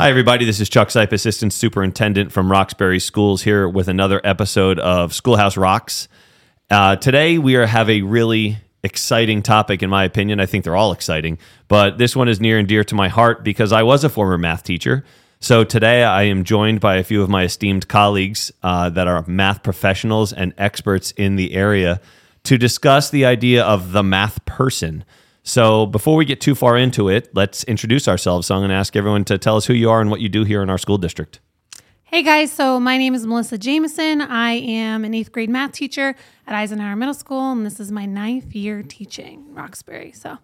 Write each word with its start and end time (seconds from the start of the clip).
Hi, 0.00 0.10
everybody. 0.10 0.44
This 0.44 0.60
is 0.60 0.68
Chuck 0.68 0.90
Seipp, 0.90 1.10
Assistant 1.10 1.52
Superintendent 1.52 2.30
from 2.30 2.52
Roxbury 2.52 3.00
Schools, 3.00 3.42
here 3.42 3.68
with 3.68 3.88
another 3.88 4.20
episode 4.22 4.78
of 4.78 5.12
Schoolhouse 5.12 5.56
Rocks. 5.56 6.06
Uh, 6.70 6.94
today, 6.94 7.36
we 7.36 7.56
are, 7.56 7.66
have 7.66 7.90
a 7.90 8.02
really 8.02 8.58
exciting 8.84 9.42
topic, 9.42 9.82
in 9.82 9.90
my 9.90 10.04
opinion. 10.04 10.38
I 10.38 10.46
think 10.46 10.62
they're 10.62 10.76
all 10.76 10.92
exciting, 10.92 11.36
but 11.66 11.98
this 11.98 12.14
one 12.14 12.28
is 12.28 12.40
near 12.40 12.60
and 12.60 12.68
dear 12.68 12.84
to 12.84 12.94
my 12.94 13.08
heart 13.08 13.42
because 13.42 13.72
I 13.72 13.82
was 13.82 14.04
a 14.04 14.08
former 14.08 14.38
math 14.38 14.62
teacher. 14.62 15.04
So 15.40 15.64
today, 15.64 16.04
I 16.04 16.22
am 16.22 16.44
joined 16.44 16.78
by 16.78 16.94
a 16.98 17.02
few 17.02 17.20
of 17.20 17.28
my 17.28 17.42
esteemed 17.42 17.88
colleagues 17.88 18.52
uh, 18.62 18.90
that 18.90 19.08
are 19.08 19.24
math 19.26 19.64
professionals 19.64 20.32
and 20.32 20.54
experts 20.58 21.10
in 21.16 21.34
the 21.34 21.54
area 21.54 22.00
to 22.44 22.56
discuss 22.56 23.10
the 23.10 23.24
idea 23.24 23.64
of 23.64 23.90
the 23.90 24.04
math 24.04 24.44
person. 24.44 25.04
So 25.48 25.86
before 25.86 26.14
we 26.14 26.26
get 26.26 26.42
too 26.42 26.54
far 26.54 26.76
into 26.76 27.08
it, 27.08 27.34
let's 27.34 27.64
introduce 27.64 28.06
ourselves. 28.06 28.46
So 28.46 28.54
I'm 28.54 28.60
going 28.60 28.68
to 28.68 28.74
ask 28.74 28.94
everyone 28.94 29.24
to 29.24 29.38
tell 29.38 29.56
us 29.56 29.64
who 29.64 29.72
you 29.72 29.88
are 29.88 30.02
and 30.02 30.10
what 30.10 30.20
you 30.20 30.28
do 30.28 30.44
here 30.44 30.62
in 30.62 30.68
our 30.68 30.76
school 30.76 30.98
district. 30.98 31.40
Hey 32.04 32.22
guys, 32.22 32.52
so 32.52 32.78
my 32.78 32.98
name 32.98 33.14
is 33.14 33.26
Melissa 33.26 33.56
Jameson. 33.56 34.20
I 34.20 34.52
am 34.52 35.04
an 35.04 35.14
eighth 35.14 35.32
grade 35.32 35.48
math 35.48 35.72
teacher 35.72 36.14
at 36.46 36.54
Eisenhower 36.54 36.96
Middle 36.96 37.14
School, 37.14 37.52
and 37.52 37.64
this 37.64 37.80
is 37.80 37.90
my 37.90 38.04
ninth 38.04 38.54
year 38.54 38.82
teaching 38.82 39.54
Roxbury. 39.54 40.12
So, 40.12 40.38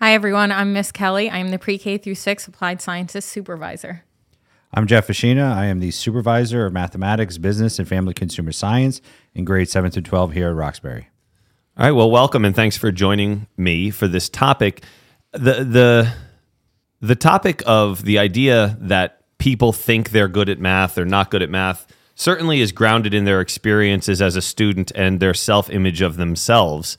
hi 0.00 0.14
everyone, 0.14 0.52
I'm 0.52 0.72
Miss 0.72 0.92
Kelly. 0.92 1.30
I'm 1.30 1.50
the 1.50 1.58
pre 1.58 1.78
K 1.78 1.98
through 1.98 2.14
six 2.14 2.46
applied 2.46 2.80
sciences 2.80 3.24
supervisor. 3.24 4.04
I'm 4.72 4.86
Jeff 4.86 5.06
Fiscina. 5.06 5.52
I 5.52 5.66
am 5.66 5.80
the 5.80 5.90
supervisor 5.90 6.66
of 6.66 6.72
mathematics, 6.72 7.38
business, 7.38 7.78
and 7.78 7.86
family 7.86 8.14
consumer 8.14 8.52
science 8.52 9.00
in 9.34 9.44
grades 9.44 9.70
7 9.72 9.90
through 9.90 10.02
12 10.02 10.32
here 10.32 10.48
at 10.48 10.54
Roxbury. 10.56 11.08
All 11.74 11.86
right. 11.86 11.92
Well, 11.92 12.10
welcome 12.10 12.44
and 12.44 12.54
thanks 12.54 12.76
for 12.76 12.92
joining 12.92 13.46
me 13.56 13.88
for 13.88 14.06
this 14.06 14.28
topic. 14.28 14.84
The 15.32 15.64
the 15.64 16.12
the 17.00 17.16
topic 17.16 17.62
of 17.64 18.04
the 18.04 18.18
idea 18.18 18.76
that 18.78 19.22
people 19.38 19.72
think 19.72 20.10
they're 20.10 20.28
good 20.28 20.50
at 20.50 20.58
math 20.58 20.98
or 20.98 21.06
not 21.06 21.30
good 21.30 21.42
at 21.42 21.48
math 21.48 21.86
certainly 22.14 22.60
is 22.60 22.72
grounded 22.72 23.14
in 23.14 23.24
their 23.24 23.40
experiences 23.40 24.20
as 24.20 24.36
a 24.36 24.42
student 24.42 24.92
and 24.94 25.18
their 25.18 25.32
self-image 25.32 26.02
of 26.02 26.18
themselves. 26.18 26.98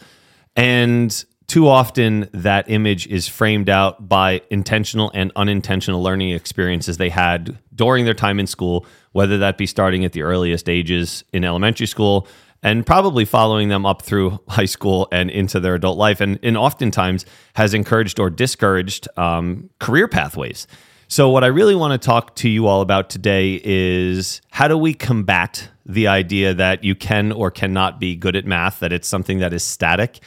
And 0.56 1.23
too 1.45 1.67
often 1.67 2.28
that 2.34 2.67
image 2.67 3.06
is 3.06 3.28
framed 3.28 3.69
out 3.69 4.09
by 4.09 4.42
intentional 4.50 5.12
and 5.14 5.31
unintentional 5.36 6.02
learning 6.02 6.31
experiences 6.31 6.97
they 6.97 7.09
had 7.09 7.59
during 7.75 8.06
their 8.06 8.16
time 8.16 8.40
in 8.40 8.47
school, 8.47 8.88
whether 9.12 9.38
that 9.38 9.59
be 9.59 9.67
starting 9.67 10.03
at 10.03 10.14
the 10.14 10.23
earliest 10.23 10.67
ages 10.67 11.23
in 11.31 11.44
elementary 11.44 11.86
school 11.86 12.28
and 12.64 12.86
probably 12.86 13.25
following 13.25 13.67
them 13.67 13.86
up 13.86 14.02
through 14.02 14.39
high 14.47 14.66
school 14.66 15.08
and 15.11 15.30
into 15.30 15.59
their 15.59 15.75
adult 15.75 15.97
life, 15.97 16.22
and, 16.22 16.39
and 16.42 16.58
oftentimes 16.58 17.25
has 17.56 17.73
encouraged 17.73 18.19
or 18.19 18.30
discouraged 18.30 19.08
um, 19.17 19.69
career 19.80 20.08
pathways. 20.08 20.66
So, 21.09 21.30
what 21.30 21.44
I 21.44 21.47
really 21.47 21.75
want 21.75 22.02
to 22.02 22.03
talk 22.03 22.36
to 22.38 22.50
you 22.50 22.66
all 22.66 22.81
about 22.81 23.09
today 23.09 23.61
is 23.64 24.41
how 24.50 24.67
do 24.67 24.78
we 24.78 24.94
combat 24.94 25.69
the 25.86 26.08
idea 26.08 26.53
that 26.53 26.84
you 26.84 26.95
can 26.95 27.31
or 27.31 27.52
cannot 27.52 28.00
be 28.00 28.16
good 28.16 28.36
at 28.36 28.45
math, 28.45 28.80
that 28.80 28.94
it's 28.94 29.08
something 29.08 29.39
that 29.39 29.53
is 29.53 29.64
static? 29.64 30.22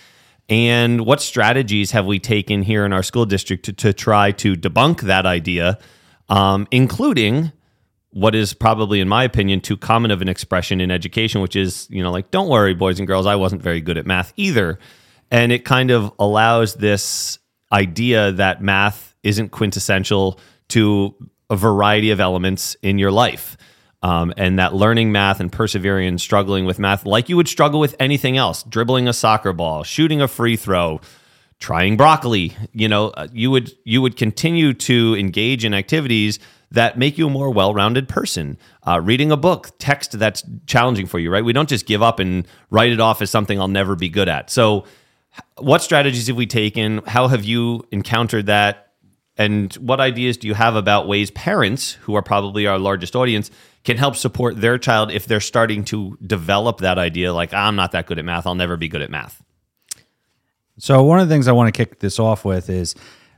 And 0.49 1.05
what 1.05 1.21
strategies 1.21 1.91
have 1.91 2.07
we 2.07 2.21
taken 2.21 2.63
here 2.63 2.85
in 2.85 2.93
our 2.93 3.03
school 3.03 3.27
district 3.27 3.65
to, 3.65 3.73
to 3.73 3.93
try 3.93 4.31
to 4.33 4.55
debunk 4.55 5.01
that 5.01 5.27
idea, 5.27 5.79
um, 6.29 6.69
including 6.71 7.51
what 8.11 8.35
is 8.35 8.55
probably, 8.55 9.01
in 9.01 9.09
my 9.09 9.25
opinion, 9.25 9.61
too 9.61 9.77
common 9.77 10.11
of 10.11 10.23
an 10.23 10.29
expression 10.29 10.81
in 10.81 10.91
education, 10.91 11.41
which 11.41 11.57
is, 11.57 11.87
you 11.91 12.03
know, 12.03 12.11
like, 12.11 12.31
don't 12.31 12.49
worry, 12.49 12.75
boys 12.75 12.99
and 12.99 13.07
girls, 13.07 13.27
I 13.27 13.37
wasn't 13.37 13.63
very 13.63 13.81
good 13.81 13.99
at 13.99 14.07
math 14.07 14.33
either. 14.37 14.79
And 15.31 15.53
it 15.53 15.65
kind 15.65 15.91
of 15.91 16.13
allows 16.19 16.75
this 16.75 17.39
idea 17.73 18.33
that 18.33 18.63
math 18.63 19.15
isn't 19.23 19.51
quintessential 19.51 20.39
to 20.69 21.15
a 21.51 21.57
variety 21.57 22.11
of 22.11 22.21
elements 22.21 22.77
in 22.83 22.99
your 22.99 23.11
life. 23.11 23.57
Um, 24.03 24.33
and 24.37 24.59
that 24.59 24.75
learning 24.75 25.11
math 25.11 25.41
and 25.41 25.51
persevering 25.51 26.07
and 26.07 26.21
struggling 26.21 26.65
with 26.65 26.79
math, 26.79 27.07
like 27.07 27.29
you 27.29 27.37
would 27.37 27.49
struggle 27.49 27.81
with 27.81 27.97
anything 27.99 28.37
else, 28.37 28.63
dribbling 28.63 29.09
a 29.09 29.13
soccer 29.13 29.53
ball, 29.53 29.83
shooting 29.83 30.21
a 30.21 30.29
free 30.29 30.57
throw, 30.57 31.01
trying 31.59 31.97
broccoli, 31.97 32.57
you 32.73 32.89
know, 32.89 33.09
uh, 33.11 33.29
you 33.33 33.51
would 33.51 33.73
you 33.85 34.03
would 34.03 34.17
continue 34.17 34.75
to 34.75 35.17
engage 35.17 35.65
in 35.65 35.75
activities 35.75 36.39
that 36.71 36.99
make 36.99 37.17
you 37.17 37.29
a 37.29 37.31
more 37.31 37.51
well-rounded 37.51 38.09
person. 38.09 38.59
Uh, 38.87 39.01
reading 39.01 39.31
a 39.31 39.37
book, 39.37 39.71
text 39.79 40.19
that's 40.19 40.43
challenging 40.67 41.07
for 41.07 41.19
you, 41.19 41.31
right? 41.31 41.45
We 41.45 41.53
don't 41.53 41.69
just 41.69 41.87
give 41.87 42.03
up 42.03 42.19
and 42.19 42.47
write 42.71 42.93
it 42.93 43.01
off 43.01 43.23
as 43.23 43.31
something 43.31 43.61
I'll 43.61 43.69
never 43.69 43.95
be 43.95 44.09
good 44.09 44.29
at. 44.29 44.51
So, 44.51 44.85
what 45.59 45.83
strategies 45.83 46.27
have 46.27 46.37
we 46.37 46.47
taken? 46.47 47.03
How 47.07 47.29
have 47.29 47.45
you 47.45 47.87
encountered 47.93 48.47
that? 48.47 48.83
And 49.39 49.73
what 49.75 50.01
ideas 50.01 50.39
do 50.39 50.49
you 50.49 50.55
have 50.55 50.77
about 50.77 51.07
ways 51.07 51.31
parents, 51.31 51.93
who 51.93 52.15
are 52.15 52.23
probably 52.23 52.67
our 52.67 52.79
largest 52.79 53.15
audience, 53.15 53.51
can 53.85 53.99
help 53.99 54.17
support 54.17 54.61
their 54.61 54.79
child 54.79 55.11
if 55.13 55.27
they're 55.27 55.41
starting 55.41 55.85
to 55.87 56.17
develop 56.27 56.79
that 56.79 56.99
idea 56.99 57.35
like, 57.35 57.53
I'm 57.53 57.77
not 57.77 57.93
that 57.93 58.07
good 58.07 58.19
at 58.19 58.25
math, 58.25 58.47
I'll 58.47 58.55
never 58.55 58.77
be 58.77 58.89
good 58.89 59.03
at 59.03 59.11
math? 59.11 59.43
So, 60.79 61.03
one 61.03 61.19
of 61.19 61.29
the 61.29 61.35
things 61.35 61.49
I 61.49 61.53
want 61.53 61.75
to 61.75 61.77
kick 61.77 62.01
this 62.01 62.19
off 62.19 62.45
with 62.45 62.69
is 62.69 62.95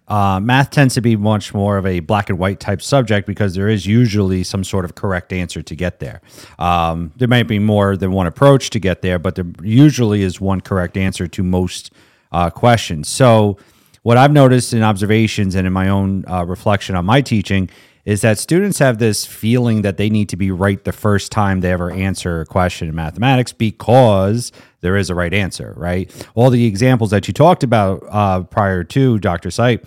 uh, 0.09 0.41
math 0.41 0.71
tends 0.71 0.95
to 0.95 1.01
be 1.01 1.17
much 1.17 1.53
more 1.53 1.77
of 1.77 1.87
a 1.87 2.01
black 2.01 2.31
and 2.31 2.39
white 2.39 2.61
type 2.61 2.81
subject 2.81 3.27
because 3.27 3.55
there 3.55 3.69
is 3.69 3.87
usually 3.87 4.43
some 4.43 4.65
sort 4.65 4.85
of 4.85 4.95
correct 4.95 5.33
answer 5.33 5.63
to 5.63 5.77
get 5.77 6.01
there. 6.01 6.23
Um, 6.59 7.13
there 7.17 7.29
might 7.29 7.47
be 7.47 7.59
more 7.59 7.97
than 7.97 8.13
one 8.13 8.27
approach 8.27 8.71
to 8.71 8.81
get 8.81 9.03
there, 9.03 9.19
but 9.19 9.35
there 9.35 9.47
usually 9.63 10.23
is 10.23 10.41
one 10.41 10.63
correct 10.63 10.97
answer 10.97 11.29
to 11.29 11.43
most 11.43 11.93
uh, 12.33 12.51
questions. 12.51 13.09
So, 13.09 13.59
what 14.03 14.17
I've 14.17 14.33
noticed 14.33 14.73
in 14.73 14.83
observations 14.83 15.55
and 15.55 15.67
in 15.67 15.73
my 15.73 15.89
own 15.89 16.25
uh, 16.27 16.45
reflection 16.45 16.97
on 16.97 17.05
my 17.05 17.21
teaching 17.21 17.69
is 18.09 18.23
that 18.23 18.39
students 18.39 18.79
have 18.79 18.97
this 18.97 19.27
feeling 19.27 19.83
that 19.83 19.99
they 19.99 20.09
need 20.09 20.31
to 20.31 20.37
be 20.37 20.51
right 20.51 20.83
the 20.85 20.93
first 20.93 21.31
time 21.31 21.61
they 21.61 21.71
ever 21.71 21.91
answer 21.91 22.41
a 22.41 22.47
question 22.47 22.89
in 22.89 22.95
mathematics 22.95 23.53
because 23.53 24.51
there 24.81 24.97
is 24.97 25.11
a 25.11 25.15
right 25.15 25.35
answer, 25.35 25.75
right? 25.77 26.11
All 26.35 26.49
the 26.49 26.65
examples 26.65 27.11
that 27.11 27.29
you 27.29 27.35
talked 27.35 27.63
about 27.63 28.03
uh, 28.09 28.45
prior 28.45 28.83
to 28.83 29.19
Dr. 29.19 29.51
Seipp, 29.51 29.87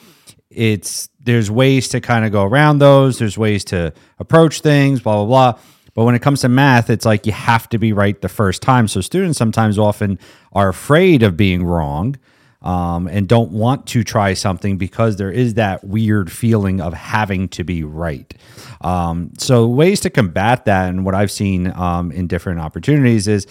it's 0.51 1.09
there's 1.19 1.49
ways 1.49 1.87
to 1.89 1.99
kind 1.99 2.23
of 2.23 2.31
go 2.31 2.43
around 2.43 2.77
those. 2.77 3.17
There's 3.17 3.39
ways 3.39 3.65
to 3.65 3.91
approach 4.19 4.61
things, 4.61 4.99
blah 4.99 5.15
blah 5.15 5.25
blah. 5.25 5.61
But 5.95 6.03
when 6.03 6.13
it 6.13 6.21
comes 6.21 6.41
to 6.41 6.49
math, 6.49 6.91
it's 6.91 7.07
like 7.07 7.25
you 7.25 7.31
have 7.31 7.69
to 7.69 7.79
be 7.79 7.91
right 7.91 8.21
the 8.21 8.29
first 8.29 8.61
time. 8.61 8.87
So 8.87 9.01
students 9.01 9.39
sometimes 9.39 9.79
often 9.79 10.19
are 10.53 10.69
afraid 10.69 11.23
of 11.23 11.35
being 11.35 11.63
wrong 11.63 12.17
um, 12.61 13.07
and 13.07 13.27
don't 13.27 13.51
want 13.51 13.88
to 13.88 14.03
try 14.03 14.33
something 14.33 14.77
because 14.77 15.16
there 15.16 15.31
is 15.31 15.55
that 15.55 15.83
weird 15.83 16.31
feeling 16.31 16.79
of 16.79 16.94
having 16.94 17.47
to 17.49 17.63
be 17.63 17.83
right. 17.83 18.33
Um, 18.81 19.31
so, 19.38 19.67
ways 19.67 19.99
to 20.01 20.09
combat 20.09 20.66
that, 20.66 20.89
and 20.89 21.03
what 21.05 21.16
I've 21.16 21.31
seen 21.31 21.72
um, 21.75 22.11
in 22.11 22.27
different 22.27 22.59
opportunities 22.59 23.27
is 23.27 23.47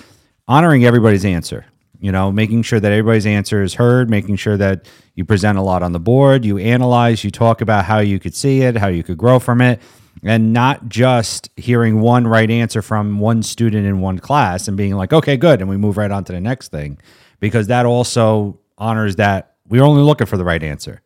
honoring 0.47 0.85
everybody's 0.85 1.25
answer. 1.25 1.67
You 2.01 2.13
know, 2.13 2.33
making 2.33 2.63
sure 2.63 2.81
that 2.81 2.91
everybody's 2.93 3.27
answer 3.27 3.63
is 3.63 3.75
heard, 3.75 4.09
making 4.09 4.37
sure 4.37 4.57
that 4.57 4.89
you 5.17 5.25
present 5.27 5.59
a 5.59 5.63
lot 5.63 5.83
on 5.83 5.93
the 5.93 6.01
board, 6.01 6.47
you 6.47 6.57
analyze, 6.57 7.23
you 7.25 7.31
talk 7.31 7.61
about 7.61 7.85
how 7.85 7.99
you 7.99 8.19
could 8.19 8.35
see 8.35 8.63
it, 8.63 8.77
how 8.77 8.89
you 8.89 9.03
could 9.03 9.19
grow 9.19 9.39
from 9.39 9.61
it, 9.61 9.83
and 10.23 10.55
not 10.55 10.89
just 10.89 11.51
hearing 11.57 12.01
one 12.01 12.27
right 12.27 12.51
answer 12.51 12.81
from 12.81 13.19
one 13.19 13.43
student 13.43 13.87
in 13.87 14.01
one 14.01 14.19
class 14.19 14.67
and 14.67 14.79
being 14.79 14.95
like, 14.95 15.13
okay, 15.13 15.37
good, 15.37 15.61
and 15.61 15.69
we 15.69 15.77
move 15.77 15.99
right 15.99 16.11
on 16.11 16.25
to 16.25 16.33
the 16.33 16.41
next 16.41 16.69
thing, 16.69 16.99
because 17.39 17.67
that 17.67 17.85
also 17.85 18.59
honors 18.81 19.17
that 19.17 19.55
we're 19.69 19.85
only 19.85 20.03
looking 20.03 20.27
for 20.27 20.37
the 20.37 20.45
right 20.45 20.63
answer. 20.63 21.03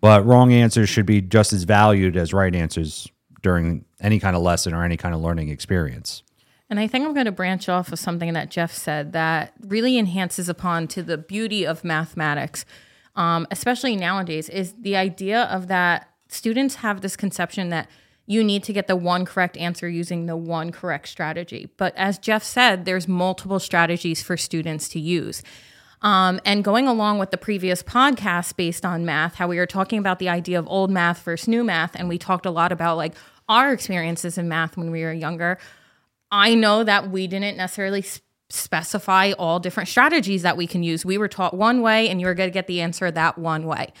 But 0.00 0.24
wrong 0.24 0.52
answers 0.52 0.88
should 0.88 1.06
be 1.06 1.22
just 1.22 1.52
as 1.52 1.64
valued 1.64 2.16
as 2.16 2.32
right 2.32 2.54
answers 2.54 3.08
during 3.42 3.84
any 4.00 4.20
kind 4.20 4.36
of 4.36 4.42
lesson 4.42 4.74
or 4.74 4.84
any 4.84 4.96
kind 4.96 5.14
of 5.14 5.20
learning 5.20 5.48
experience. 5.48 6.22
And 6.70 6.78
I 6.78 6.86
think 6.86 7.04
I'm 7.04 7.14
going 7.14 7.26
to 7.26 7.32
branch 7.32 7.68
off 7.68 7.92
of 7.92 7.98
something 7.98 8.32
that 8.34 8.50
Jeff 8.50 8.72
said 8.72 9.12
that 9.12 9.54
really 9.60 9.98
enhances 9.98 10.48
upon 10.48 10.88
to 10.88 11.02
the 11.02 11.18
beauty 11.18 11.66
of 11.66 11.84
mathematics, 11.84 12.64
um, 13.16 13.46
especially 13.50 13.96
nowadays, 13.96 14.48
is 14.48 14.74
the 14.78 14.96
idea 14.96 15.42
of 15.44 15.68
that 15.68 16.08
students 16.28 16.76
have 16.76 17.00
this 17.00 17.16
conception 17.16 17.68
that 17.70 17.88
you 18.26 18.42
need 18.42 18.64
to 18.64 18.72
get 18.72 18.86
the 18.86 18.96
one 18.96 19.24
correct 19.24 19.56
answer 19.56 19.88
using 19.88 20.26
the 20.26 20.36
one 20.36 20.72
correct 20.72 21.08
strategy. 21.08 21.68
But 21.76 21.94
as 21.96 22.18
Jeff 22.18 22.42
said, 22.42 22.84
there's 22.86 23.06
multiple 23.06 23.60
strategies 23.60 24.22
for 24.22 24.36
students 24.36 24.88
to 24.90 25.00
use. 25.00 25.42
Um, 26.04 26.38
and 26.44 26.62
going 26.62 26.86
along 26.86 27.18
with 27.18 27.30
the 27.30 27.38
previous 27.38 27.82
podcast 27.82 28.56
based 28.56 28.84
on 28.84 29.06
math, 29.06 29.36
how 29.36 29.48
we 29.48 29.56
were 29.56 29.66
talking 29.66 29.98
about 29.98 30.18
the 30.18 30.28
idea 30.28 30.58
of 30.58 30.68
old 30.68 30.90
math 30.90 31.22
versus 31.22 31.48
new 31.48 31.64
math, 31.64 31.96
and 31.96 32.10
we 32.10 32.18
talked 32.18 32.44
a 32.44 32.50
lot 32.50 32.72
about 32.72 32.98
like 32.98 33.14
our 33.48 33.72
experiences 33.72 34.36
in 34.36 34.46
math 34.46 34.76
when 34.76 34.90
we 34.90 35.02
were 35.02 35.14
younger. 35.14 35.58
I 36.30 36.54
know 36.54 36.84
that 36.84 37.10
we 37.10 37.26
didn't 37.26 37.56
necessarily 37.56 38.04
specify 38.50 39.32
all 39.32 39.58
different 39.58 39.88
strategies 39.88 40.42
that 40.42 40.58
we 40.58 40.66
can 40.66 40.82
use. 40.82 41.06
We 41.06 41.16
were 41.16 41.28
taught 41.28 41.54
one 41.54 41.80
way, 41.80 42.10
and 42.10 42.20
you 42.20 42.26
were 42.26 42.34
going 42.34 42.50
to 42.50 42.54
get 42.54 42.66
the 42.66 42.82
answer 42.82 43.10
that 43.10 43.38
one 43.38 43.66
way. 43.66 43.94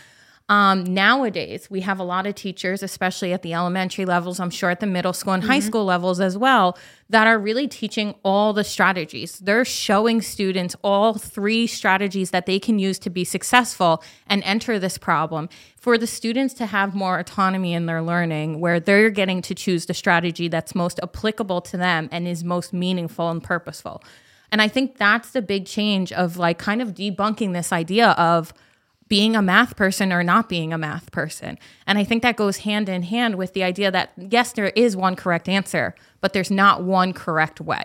Um, 0.50 0.84
nowadays, 0.84 1.70
we 1.70 1.80
have 1.80 1.98
a 1.98 2.04
lot 2.04 2.26
of 2.26 2.34
teachers, 2.34 2.82
especially 2.82 3.32
at 3.32 3.40
the 3.40 3.54
elementary 3.54 4.04
levels, 4.04 4.38
I'm 4.38 4.50
sure 4.50 4.68
at 4.68 4.80
the 4.80 4.86
middle 4.86 5.14
school 5.14 5.32
and 5.32 5.42
high 5.42 5.60
school 5.60 5.86
levels 5.86 6.20
as 6.20 6.36
well, 6.36 6.76
that 7.08 7.26
are 7.26 7.38
really 7.38 7.66
teaching 7.66 8.14
all 8.22 8.52
the 8.52 8.62
strategies. 8.62 9.38
They're 9.38 9.64
showing 9.64 10.20
students 10.20 10.76
all 10.84 11.14
three 11.14 11.66
strategies 11.66 12.30
that 12.32 12.44
they 12.44 12.58
can 12.58 12.78
use 12.78 12.98
to 13.00 13.10
be 13.10 13.24
successful 13.24 14.02
and 14.26 14.42
enter 14.44 14.78
this 14.78 14.98
problem. 14.98 15.48
For 15.78 15.96
the 15.96 16.06
students 16.06 16.52
to 16.54 16.66
have 16.66 16.94
more 16.94 17.18
autonomy 17.18 17.72
in 17.72 17.86
their 17.86 18.02
learning, 18.02 18.60
where 18.60 18.80
they're 18.80 19.08
getting 19.08 19.40
to 19.42 19.54
choose 19.54 19.86
the 19.86 19.94
strategy 19.94 20.48
that's 20.48 20.74
most 20.74 21.00
applicable 21.02 21.62
to 21.62 21.78
them 21.78 22.10
and 22.12 22.28
is 22.28 22.44
most 22.44 22.74
meaningful 22.74 23.30
and 23.30 23.42
purposeful. 23.42 24.02
And 24.52 24.60
I 24.60 24.68
think 24.68 24.98
that's 24.98 25.30
the 25.30 25.42
big 25.42 25.64
change 25.64 26.12
of 26.12 26.36
like 26.36 26.58
kind 26.58 26.82
of 26.82 26.94
debunking 26.94 27.54
this 27.54 27.72
idea 27.72 28.10
of 28.10 28.52
being 29.08 29.36
a 29.36 29.42
math 29.42 29.76
person 29.76 30.12
or 30.12 30.22
not 30.22 30.48
being 30.48 30.72
a 30.72 30.78
math 30.78 31.12
person. 31.12 31.58
And 31.86 31.98
I 31.98 32.04
think 32.04 32.22
that 32.22 32.36
goes 32.36 32.58
hand 32.58 32.88
in 32.88 33.02
hand 33.02 33.36
with 33.36 33.52
the 33.52 33.62
idea 33.62 33.90
that 33.90 34.12
yes, 34.16 34.52
there 34.52 34.68
is 34.68 34.96
one 34.96 35.14
correct 35.16 35.48
answer, 35.48 35.94
but 36.20 36.32
there's 36.32 36.50
not 36.50 36.82
one 36.82 37.12
correct 37.12 37.60
way. 37.60 37.84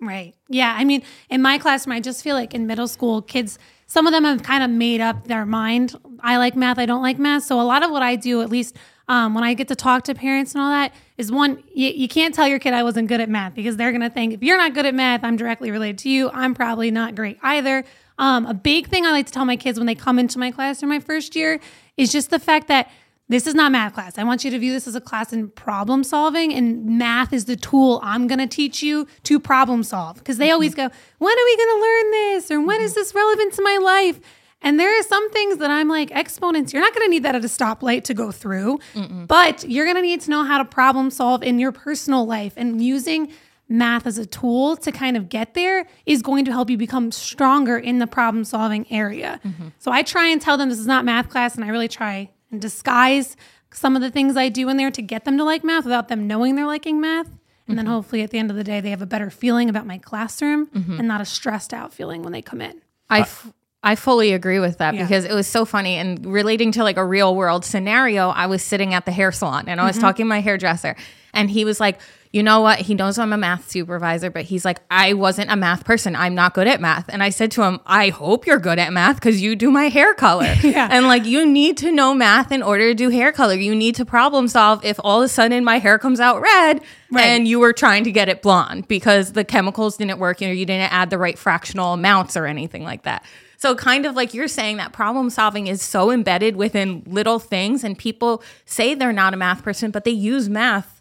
Right. 0.00 0.34
Yeah. 0.48 0.74
I 0.76 0.84
mean, 0.84 1.02
in 1.28 1.42
my 1.42 1.58
classroom, 1.58 1.96
I 1.96 2.00
just 2.00 2.22
feel 2.22 2.36
like 2.36 2.54
in 2.54 2.66
middle 2.66 2.86
school, 2.86 3.20
kids, 3.20 3.58
some 3.86 4.06
of 4.06 4.12
them 4.12 4.24
have 4.24 4.42
kind 4.42 4.62
of 4.62 4.70
made 4.70 5.00
up 5.00 5.26
their 5.26 5.44
mind. 5.44 5.96
I 6.20 6.36
like 6.36 6.54
math, 6.54 6.78
I 6.78 6.86
don't 6.86 7.02
like 7.02 7.18
math. 7.18 7.44
So 7.44 7.60
a 7.60 7.62
lot 7.62 7.82
of 7.82 7.90
what 7.90 8.02
I 8.02 8.14
do, 8.14 8.42
at 8.42 8.48
least 8.50 8.76
um, 9.08 9.34
when 9.34 9.42
I 9.42 9.54
get 9.54 9.68
to 9.68 9.74
talk 9.74 10.04
to 10.04 10.14
parents 10.14 10.54
and 10.54 10.62
all 10.62 10.70
that, 10.70 10.92
is 11.16 11.32
one, 11.32 11.64
you, 11.74 11.88
you 11.88 12.06
can't 12.06 12.34
tell 12.34 12.46
your 12.46 12.58
kid 12.58 12.74
I 12.74 12.82
wasn't 12.82 13.08
good 13.08 13.20
at 13.20 13.28
math 13.28 13.54
because 13.54 13.76
they're 13.76 13.90
going 13.90 14.02
to 14.02 14.10
think 14.10 14.34
if 14.34 14.42
you're 14.42 14.58
not 14.58 14.74
good 14.74 14.86
at 14.86 14.94
math, 14.94 15.24
I'm 15.24 15.36
directly 15.36 15.70
related 15.70 15.98
to 15.98 16.10
you. 16.10 16.30
I'm 16.30 16.54
probably 16.54 16.90
not 16.90 17.14
great 17.14 17.38
either. 17.42 17.84
Um, 18.18 18.46
a 18.46 18.54
big 18.54 18.88
thing 18.88 19.06
I 19.06 19.10
like 19.10 19.26
to 19.26 19.32
tell 19.32 19.44
my 19.44 19.56
kids 19.56 19.78
when 19.78 19.86
they 19.86 19.94
come 19.94 20.18
into 20.18 20.38
my 20.38 20.50
classroom 20.50 20.90
my 20.90 21.00
first 21.00 21.36
year 21.36 21.60
is 21.96 22.10
just 22.10 22.30
the 22.30 22.38
fact 22.38 22.68
that 22.68 22.90
this 23.28 23.46
is 23.46 23.54
not 23.54 23.70
math 23.72 23.92
class. 23.92 24.16
I 24.16 24.24
want 24.24 24.42
you 24.42 24.50
to 24.50 24.58
view 24.58 24.72
this 24.72 24.88
as 24.88 24.94
a 24.94 25.02
class 25.02 25.34
in 25.34 25.50
problem 25.50 26.02
solving, 26.02 26.52
and 26.54 26.98
math 26.98 27.32
is 27.32 27.44
the 27.44 27.56
tool 27.56 28.00
I'm 28.02 28.26
going 28.26 28.38
to 28.38 28.46
teach 28.46 28.82
you 28.82 29.06
to 29.24 29.38
problem 29.38 29.82
solve. 29.82 30.16
Because 30.16 30.38
they 30.38 30.50
always 30.50 30.74
go, 30.74 30.88
When 31.18 31.32
are 31.38 31.44
we 31.44 31.56
going 31.56 31.76
to 31.76 31.82
learn 31.82 32.10
this? 32.10 32.50
Or 32.50 32.60
when 32.64 32.80
is 32.80 32.94
this 32.94 33.14
relevant 33.14 33.52
to 33.54 33.62
my 33.62 33.78
life? 33.82 34.18
And 34.60 34.80
there 34.80 34.98
are 34.98 35.02
some 35.02 35.30
things 35.30 35.58
that 35.58 35.70
I'm 35.70 35.88
like, 35.88 36.10
exponents, 36.10 36.72
you're 36.72 36.82
not 36.82 36.92
going 36.92 37.06
to 37.06 37.10
need 37.10 37.22
that 37.22 37.36
at 37.36 37.44
a 37.44 37.48
stoplight 37.48 38.02
to 38.04 38.14
go 38.14 38.32
through, 38.32 38.80
but 39.28 39.62
you're 39.68 39.84
going 39.84 39.96
to 39.96 40.02
need 40.02 40.20
to 40.22 40.30
know 40.30 40.42
how 40.42 40.58
to 40.58 40.64
problem 40.64 41.10
solve 41.10 41.44
in 41.44 41.60
your 41.60 41.70
personal 41.70 42.26
life. 42.26 42.54
And 42.56 42.82
using 42.82 43.30
math 43.68 44.06
as 44.06 44.18
a 44.18 44.26
tool 44.26 44.76
to 44.76 44.90
kind 44.90 45.16
of 45.16 45.28
get 45.28 45.54
there 45.54 45.86
is 46.06 46.22
going 46.22 46.44
to 46.46 46.52
help 46.52 46.70
you 46.70 46.76
become 46.76 47.12
stronger 47.12 47.78
in 47.78 47.98
the 47.98 48.06
problem 48.06 48.44
solving 48.44 48.90
area. 48.90 49.40
Mm-hmm. 49.44 49.68
So 49.78 49.92
I 49.92 50.02
try 50.02 50.28
and 50.28 50.40
tell 50.40 50.56
them 50.56 50.68
this 50.68 50.78
is 50.78 50.86
not 50.86 51.04
math 51.04 51.28
class, 51.28 51.54
and 51.54 51.64
I 51.64 51.68
really 51.68 51.88
try 51.88 52.30
and 52.50 52.60
disguise 52.60 53.36
some 53.70 53.94
of 53.94 54.02
the 54.02 54.10
things 54.10 54.36
I 54.36 54.48
do 54.48 54.68
in 54.70 54.78
there 54.78 54.90
to 54.90 55.02
get 55.02 55.24
them 55.24 55.36
to 55.36 55.44
like 55.44 55.62
math 55.62 55.84
without 55.84 56.08
them 56.08 56.26
knowing 56.26 56.56
they're 56.56 56.66
liking 56.66 57.00
math. 57.00 57.28
And 57.66 57.76
then 57.76 57.84
mm-hmm. 57.84 57.94
hopefully 57.94 58.22
at 58.22 58.30
the 58.30 58.38
end 58.38 58.50
of 58.50 58.56
the 58.56 58.64
day, 58.64 58.80
they 58.80 58.88
have 58.88 59.02
a 59.02 59.06
better 59.06 59.28
feeling 59.28 59.68
about 59.68 59.86
my 59.86 59.98
classroom 59.98 60.68
mm-hmm. 60.68 60.98
and 60.98 61.06
not 61.06 61.20
a 61.20 61.26
stressed 61.26 61.74
out 61.74 61.92
feeling 61.92 62.22
when 62.22 62.32
they 62.32 62.40
come 62.40 62.62
in. 62.62 62.80
I, 63.10 63.20
f- 63.20 63.52
I 63.82 63.94
fully 63.94 64.32
agree 64.32 64.58
with 64.58 64.78
that 64.78 64.94
Yeah. 64.94 65.02
because 65.02 65.26
it 65.26 65.34
was 65.34 65.46
so 65.46 65.66
funny 65.66 65.96
and 65.96 66.24
relating 66.24 66.72
to 66.72 66.82
like 66.82 66.96
a 66.96 67.04
real 67.04 67.36
world 67.36 67.66
scenario. 67.66 68.30
I 68.30 68.46
was 68.46 68.62
sitting 68.62 68.94
at 68.94 69.04
the 69.04 69.12
hair 69.12 69.32
salon 69.32 69.68
and 69.68 69.82
I 69.82 69.86
was 69.86 69.98
talking 69.98 70.24
to 70.24 70.28
my 70.28 70.40
hairdresser, 70.40 70.96
and 71.34 71.50
he 71.50 71.66
was 71.66 71.78
like, 71.78 72.00
"You 72.32 72.42
know 72.42 72.60
what? 72.60 72.80
He 72.80 72.94
knows 72.94 73.18
I'm 73.18 73.32
a 73.32 73.38
math 73.38 73.70
supervisor, 73.70 74.30
but 74.30 74.44
he's 74.44 74.64
like, 74.64 74.80
I 74.90 75.14
wasn't 75.14 75.50
a 75.50 75.56
math 75.56 75.84
person. 75.84 76.14
I'm 76.14 76.34
not 76.34 76.54
good 76.54 76.66
at 76.66 76.80
math." 76.80 77.08
And 77.08 77.22
I 77.22 77.30
said 77.30 77.50
to 77.52 77.62
him, 77.62 77.80
"I 77.86 78.08
hope 78.10 78.46
you're 78.46 78.58
good 78.58 78.78
at 78.78 78.92
math 78.92 79.16
because 79.16 79.40
you 79.40 79.56
do 79.56 79.70
my 79.70 79.84
hair 79.88 80.14
color, 80.14 80.54
Yeah. 80.62 80.88
and 80.90 81.06
like 81.06 81.24
you 81.24 81.46
need 81.46 81.76
to 81.78 81.90
know 81.92 82.14
math 82.14 82.52
in 82.52 82.62
order 82.62 82.88
to 82.88 82.94
do 82.94 83.08
hair 83.08 83.32
color. 83.32 83.54
You 83.54 83.74
need 83.74 83.94
to 83.96 84.04
problem 84.04 84.48
solve 84.48 84.84
if 84.84 84.98
all 85.02 85.20
of 85.22 85.26
a 85.26 85.28
sudden 85.28 85.64
my 85.64 85.78
hair 85.78 85.98
comes 85.98 86.20
out 86.20 86.40
red." 86.40 86.80
Right. 87.10 87.24
And 87.24 87.48
you 87.48 87.58
were 87.58 87.72
trying 87.72 88.04
to 88.04 88.12
get 88.12 88.28
it 88.28 88.42
blonde 88.42 88.86
because 88.86 89.32
the 89.32 89.42
chemicals 89.44 89.96
didn't 89.96 90.18
work, 90.18 90.42
you 90.42 90.46
know, 90.48 90.52
you 90.52 90.66
didn't 90.66 90.92
add 90.92 91.08
the 91.08 91.16
right 91.16 91.38
fractional 91.38 91.94
amounts 91.94 92.36
or 92.36 92.44
anything 92.44 92.84
like 92.84 93.04
that. 93.04 93.24
So, 93.56 93.74
kind 93.74 94.06
of 94.06 94.14
like 94.14 94.34
you're 94.34 94.46
saying, 94.46 94.76
that 94.76 94.92
problem 94.92 95.30
solving 95.30 95.66
is 95.66 95.82
so 95.82 96.12
embedded 96.12 96.54
within 96.54 97.02
little 97.06 97.38
things, 97.40 97.82
and 97.82 97.98
people 97.98 98.40
say 98.66 98.94
they're 98.94 99.12
not 99.12 99.34
a 99.34 99.36
math 99.36 99.64
person, 99.64 99.90
but 99.90 100.04
they 100.04 100.12
use 100.12 100.48
math 100.48 100.97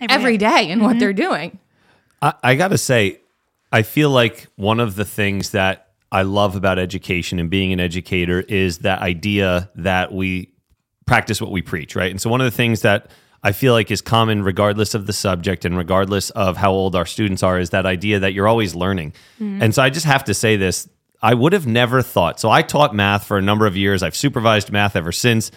Every 0.00 0.14
every 0.14 0.36
day. 0.38 0.64
day 0.64 0.70
in 0.70 0.80
what 0.80 0.90
mm-hmm. 0.90 0.98
they're 0.98 1.12
doing. 1.12 1.58
I, 2.22 2.34
I 2.42 2.54
got 2.54 2.68
to 2.68 2.78
say, 2.78 3.20
I 3.72 3.82
feel 3.82 4.10
like 4.10 4.48
one 4.56 4.80
of 4.80 4.96
the 4.96 5.04
things 5.04 5.50
that 5.50 5.90
I 6.12 6.22
love 6.22 6.56
about 6.56 6.78
education 6.78 7.38
and 7.38 7.48
being 7.48 7.72
an 7.72 7.80
educator 7.80 8.40
is 8.40 8.78
that 8.78 9.00
idea 9.00 9.70
that 9.76 10.12
we 10.12 10.50
practice 11.06 11.40
what 11.40 11.50
we 11.50 11.62
preach, 11.62 11.94
right? 11.94 12.10
And 12.10 12.20
so, 12.20 12.28
one 12.30 12.40
of 12.40 12.44
the 12.44 12.56
things 12.56 12.82
that 12.82 13.10
I 13.42 13.52
feel 13.52 13.72
like 13.72 13.90
is 13.90 14.00
common, 14.00 14.42
regardless 14.42 14.94
of 14.94 15.06
the 15.06 15.12
subject 15.12 15.64
and 15.64 15.76
regardless 15.76 16.30
of 16.30 16.56
how 16.56 16.72
old 16.72 16.96
our 16.96 17.06
students 17.06 17.42
are, 17.42 17.58
is 17.58 17.70
that 17.70 17.86
idea 17.86 18.18
that 18.20 18.32
you're 18.32 18.48
always 18.48 18.74
learning. 18.74 19.12
Mm-hmm. 19.40 19.62
And 19.62 19.74
so, 19.74 19.82
I 19.82 19.90
just 19.90 20.06
have 20.06 20.24
to 20.24 20.34
say 20.34 20.56
this 20.56 20.88
I 21.22 21.34
would 21.34 21.52
have 21.52 21.66
never 21.66 22.02
thought. 22.02 22.40
So, 22.40 22.50
I 22.50 22.62
taught 22.62 22.94
math 22.94 23.24
for 23.24 23.38
a 23.38 23.42
number 23.42 23.66
of 23.66 23.76
years, 23.76 24.02
I've 24.02 24.16
supervised 24.16 24.72
math 24.72 24.96
ever 24.96 25.12
since. 25.12 25.50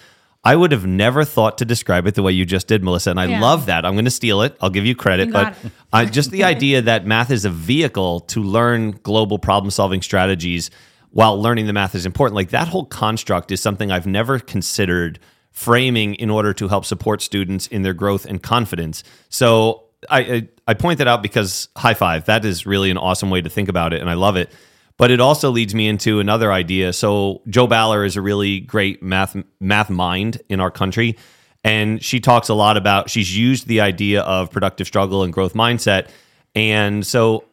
I 0.44 0.54
would 0.56 0.72
have 0.72 0.86
never 0.86 1.24
thought 1.24 1.58
to 1.58 1.64
describe 1.64 2.06
it 2.06 2.14
the 2.14 2.22
way 2.22 2.32
you 2.32 2.44
just 2.44 2.66
did, 2.66 2.84
Melissa. 2.84 3.10
And 3.10 3.18
I 3.18 3.24
Yeah. 3.26 3.40
love 3.40 3.66
that. 3.66 3.86
I'm 3.86 3.94
going 3.94 4.04
to 4.04 4.10
steal 4.10 4.42
it. 4.42 4.56
I'll 4.60 4.70
give 4.70 4.84
you 4.84 4.94
credit. 4.94 5.28
You 5.28 5.32
but 5.32 5.56
it. 5.94 6.12
Just 6.12 6.30
the 6.30 6.44
idea 6.44 6.82
that 6.82 7.06
math 7.06 7.30
is 7.30 7.44
a 7.44 7.50
vehicle 7.50 8.20
to 8.20 8.42
learn 8.42 8.92
global 9.02 9.38
problem 9.38 9.70
solving 9.70 10.02
strategies 10.02 10.70
while 11.10 11.40
learning 11.40 11.66
the 11.66 11.72
math 11.72 11.94
is 11.94 12.04
important. 12.04 12.34
Like 12.34 12.50
that 12.50 12.68
whole 12.68 12.84
construct 12.84 13.52
is 13.52 13.60
something 13.60 13.90
I've 13.90 14.06
never 14.06 14.38
considered 14.38 15.18
framing 15.50 16.14
in 16.16 16.28
order 16.30 16.52
to 16.52 16.68
help 16.68 16.84
support 16.84 17.22
students 17.22 17.66
in 17.68 17.82
their 17.82 17.94
growth 17.94 18.26
and 18.26 18.42
confidence. 18.42 19.04
So 19.28 19.84
I, 20.10 20.18
I, 20.20 20.48
I 20.68 20.74
point 20.74 20.98
that 20.98 21.06
out 21.08 21.22
because 21.22 21.68
high 21.76 21.94
five, 21.94 22.24
that 22.26 22.44
is 22.44 22.66
really 22.66 22.90
an 22.90 22.98
awesome 22.98 23.30
way 23.30 23.40
to 23.40 23.48
think 23.48 23.68
about 23.68 23.92
it. 23.94 24.00
And 24.00 24.10
I 24.10 24.14
love 24.14 24.36
it. 24.36 24.50
But 24.96 25.10
it 25.10 25.20
also 25.20 25.50
leads 25.50 25.74
me 25.74 25.88
into 25.88 26.20
another 26.20 26.52
idea. 26.52 26.92
So 26.92 27.42
Jo 27.48 27.66
Boaler 27.66 28.04
is 28.04 28.16
a 28.16 28.22
really 28.22 28.60
great 28.60 29.02
math 29.02 29.36
math 29.60 29.90
mind 29.90 30.40
in 30.48 30.60
our 30.60 30.70
country. 30.70 31.16
And 31.64 32.02
she 32.02 32.20
talks 32.20 32.48
a 32.48 32.54
lot 32.54 32.76
about 32.76 33.10
she's 33.10 33.36
used 33.36 33.66
the 33.66 33.80
idea 33.80 34.22
of 34.22 34.50
productive 34.50 34.86
struggle 34.86 35.22
and 35.22 35.32
growth 35.32 35.54
mindset. 35.54 36.10
And 36.54 37.04
so 37.04 37.44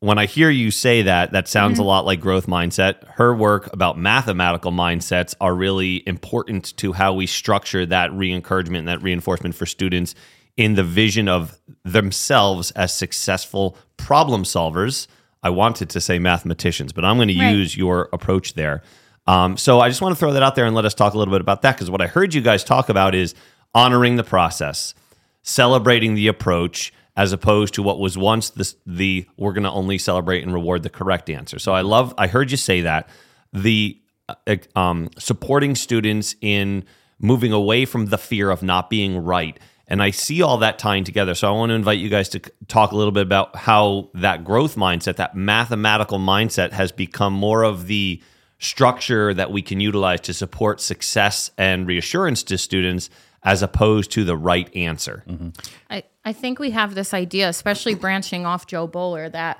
when 0.00 0.18
I 0.18 0.26
hear 0.26 0.48
you 0.48 0.70
say 0.70 1.02
that, 1.02 1.32
that 1.32 1.48
sounds 1.48 1.78
a 1.78 1.82
mm-hmm. 1.82 1.88
lot 1.88 2.06
like 2.06 2.20
growth 2.20 2.46
mindset. 2.46 3.04
Her 3.08 3.34
work 3.34 3.72
about 3.72 3.98
mathematical 3.98 4.70
mindsets 4.70 5.34
are 5.40 5.54
really 5.54 6.06
important 6.06 6.76
to 6.78 6.92
how 6.92 7.14
we 7.14 7.26
structure 7.26 7.84
that 7.86 8.12
re 8.12 8.32
encouragement 8.32 8.80
and 8.80 8.88
that 8.88 9.02
reinforcement 9.02 9.54
for 9.54 9.66
students 9.66 10.14
in 10.56 10.74
the 10.74 10.84
vision 10.84 11.28
of 11.28 11.58
themselves 11.84 12.70
as 12.72 12.92
successful 12.94 13.76
problem 13.96 14.44
solvers. 14.44 15.08
I 15.42 15.50
wanted 15.50 15.90
to 15.90 16.00
say 16.00 16.18
mathematicians, 16.18 16.92
but 16.92 17.04
I'm 17.04 17.16
going 17.16 17.28
to 17.28 17.38
Right. 17.38 17.50
use 17.54 17.76
your 17.76 18.08
approach 18.12 18.54
there. 18.54 18.82
Um, 19.26 19.56
so 19.56 19.80
I 19.80 19.88
just 19.88 20.00
want 20.00 20.14
to 20.14 20.18
throw 20.18 20.32
that 20.32 20.42
out 20.42 20.54
there 20.54 20.64
and 20.64 20.74
let 20.74 20.84
us 20.84 20.94
talk 20.94 21.14
a 21.14 21.18
little 21.18 21.32
bit 21.32 21.40
about 21.40 21.62
that 21.62 21.76
because 21.76 21.90
what 21.90 22.00
I 22.00 22.06
heard 22.06 22.32
you 22.34 22.40
guys 22.40 22.64
talk 22.64 22.88
about 22.88 23.14
is 23.14 23.34
honoring 23.74 24.16
the 24.16 24.24
process, 24.24 24.94
celebrating 25.42 26.14
the 26.14 26.28
approach, 26.28 26.92
as 27.16 27.32
opposed 27.32 27.74
to 27.74 27.82
what 27.82 27.98
was 27.98 28.16
once 28.16 28.50
the, 28.50 28.72
the 28.86 29.26
we're 29.36 29.52
going 29.52 29.64
to 29.64 29.70
only 29.70 29.98
celebrate 29.98 30.42
and 30.42 30.52
reward 30.54 30.82
the 30.82 30.90
correct 30.90 31.28
answer. 31.28 31.58
So 31.58 31.72
I 31.72 31.80
love, 31.80 32.14
I 32.16 32.26
heard 32.28 32.50
you 32.50 32.56
say 32.56 32.82
that 32.82 33.08
the 33.52 34.00
uh, 34.28 34.56
um, 34.76 35.08
supporting 35.18 35.74
students 35.74 36.36
in 36.40 36.84
moving 37.20 37.52
away 37.52 37.84
from 37.84 38.06
the 38.06 38.18
fear 38.18 38.50
of 38.50 38.62
not 38.62 38.88
being 38.88 39.18
right. 39.24 39.58
And 39.88 40.02
I 40.02 40.10
see 40.10 40.42
all 40.42 40.58
that 40.58 40.78
tying 40.78 41.04
together. 41.04 41.34
So 41.34 41.48
I 41.48 41.56
want 41.56 41.70
to 41.70 41.74
invite 41.74 41.98
you 41.98 42.10
guys 42.10 42.28
to 42.30 42.40
talk 42.68 42.92
a 42.92 42.96
little 42.96 43.10
bit 43.10 43.22
about 43.22 43.56
how 43.56 44.10
that 44.14 44.44
growth 44.44 44.76
mindset, 44.76 45.16
that 45.16 45.34
mathematical 45.34 46.18
mindset, 46.18 46.72
has 46.72 46.92
become 46.92 47.32
more 47.32 47.62
of 47.62 47.86
the 47.86 48.22
structure 48.58 49.32
that 49.32 49.50
we 49.50 49.62
can 49.62 49.80
utilize 49.80 50.20
to 50.20 50.34
support 50.34 50.80
success 50.80 51.50
and 51.56 51.86
reassurance 51.86 52.42
to 52.42 52.58
students 52.58 53.08
as 53.42 53.62
opposed 53.62 54.10
to 54.10 54.24
the 54.24 54.36
right 54.36 54.74
answer. 54.76 55.24
Mm-hmm. 55.26 55.48
I, 55.88 56.02
I 56.24 56.32
think 56.32 56.58
we 56.58 56.72
have 56.72 56.94
this 56.94 57.14
idea, 57.14 57.48
especially 57.48 57.94
branching 57.94 58.44
off 58.44 58.66
Jo 58.66 58.86
Boaler, 58.86 59.30
that 59.30 59.58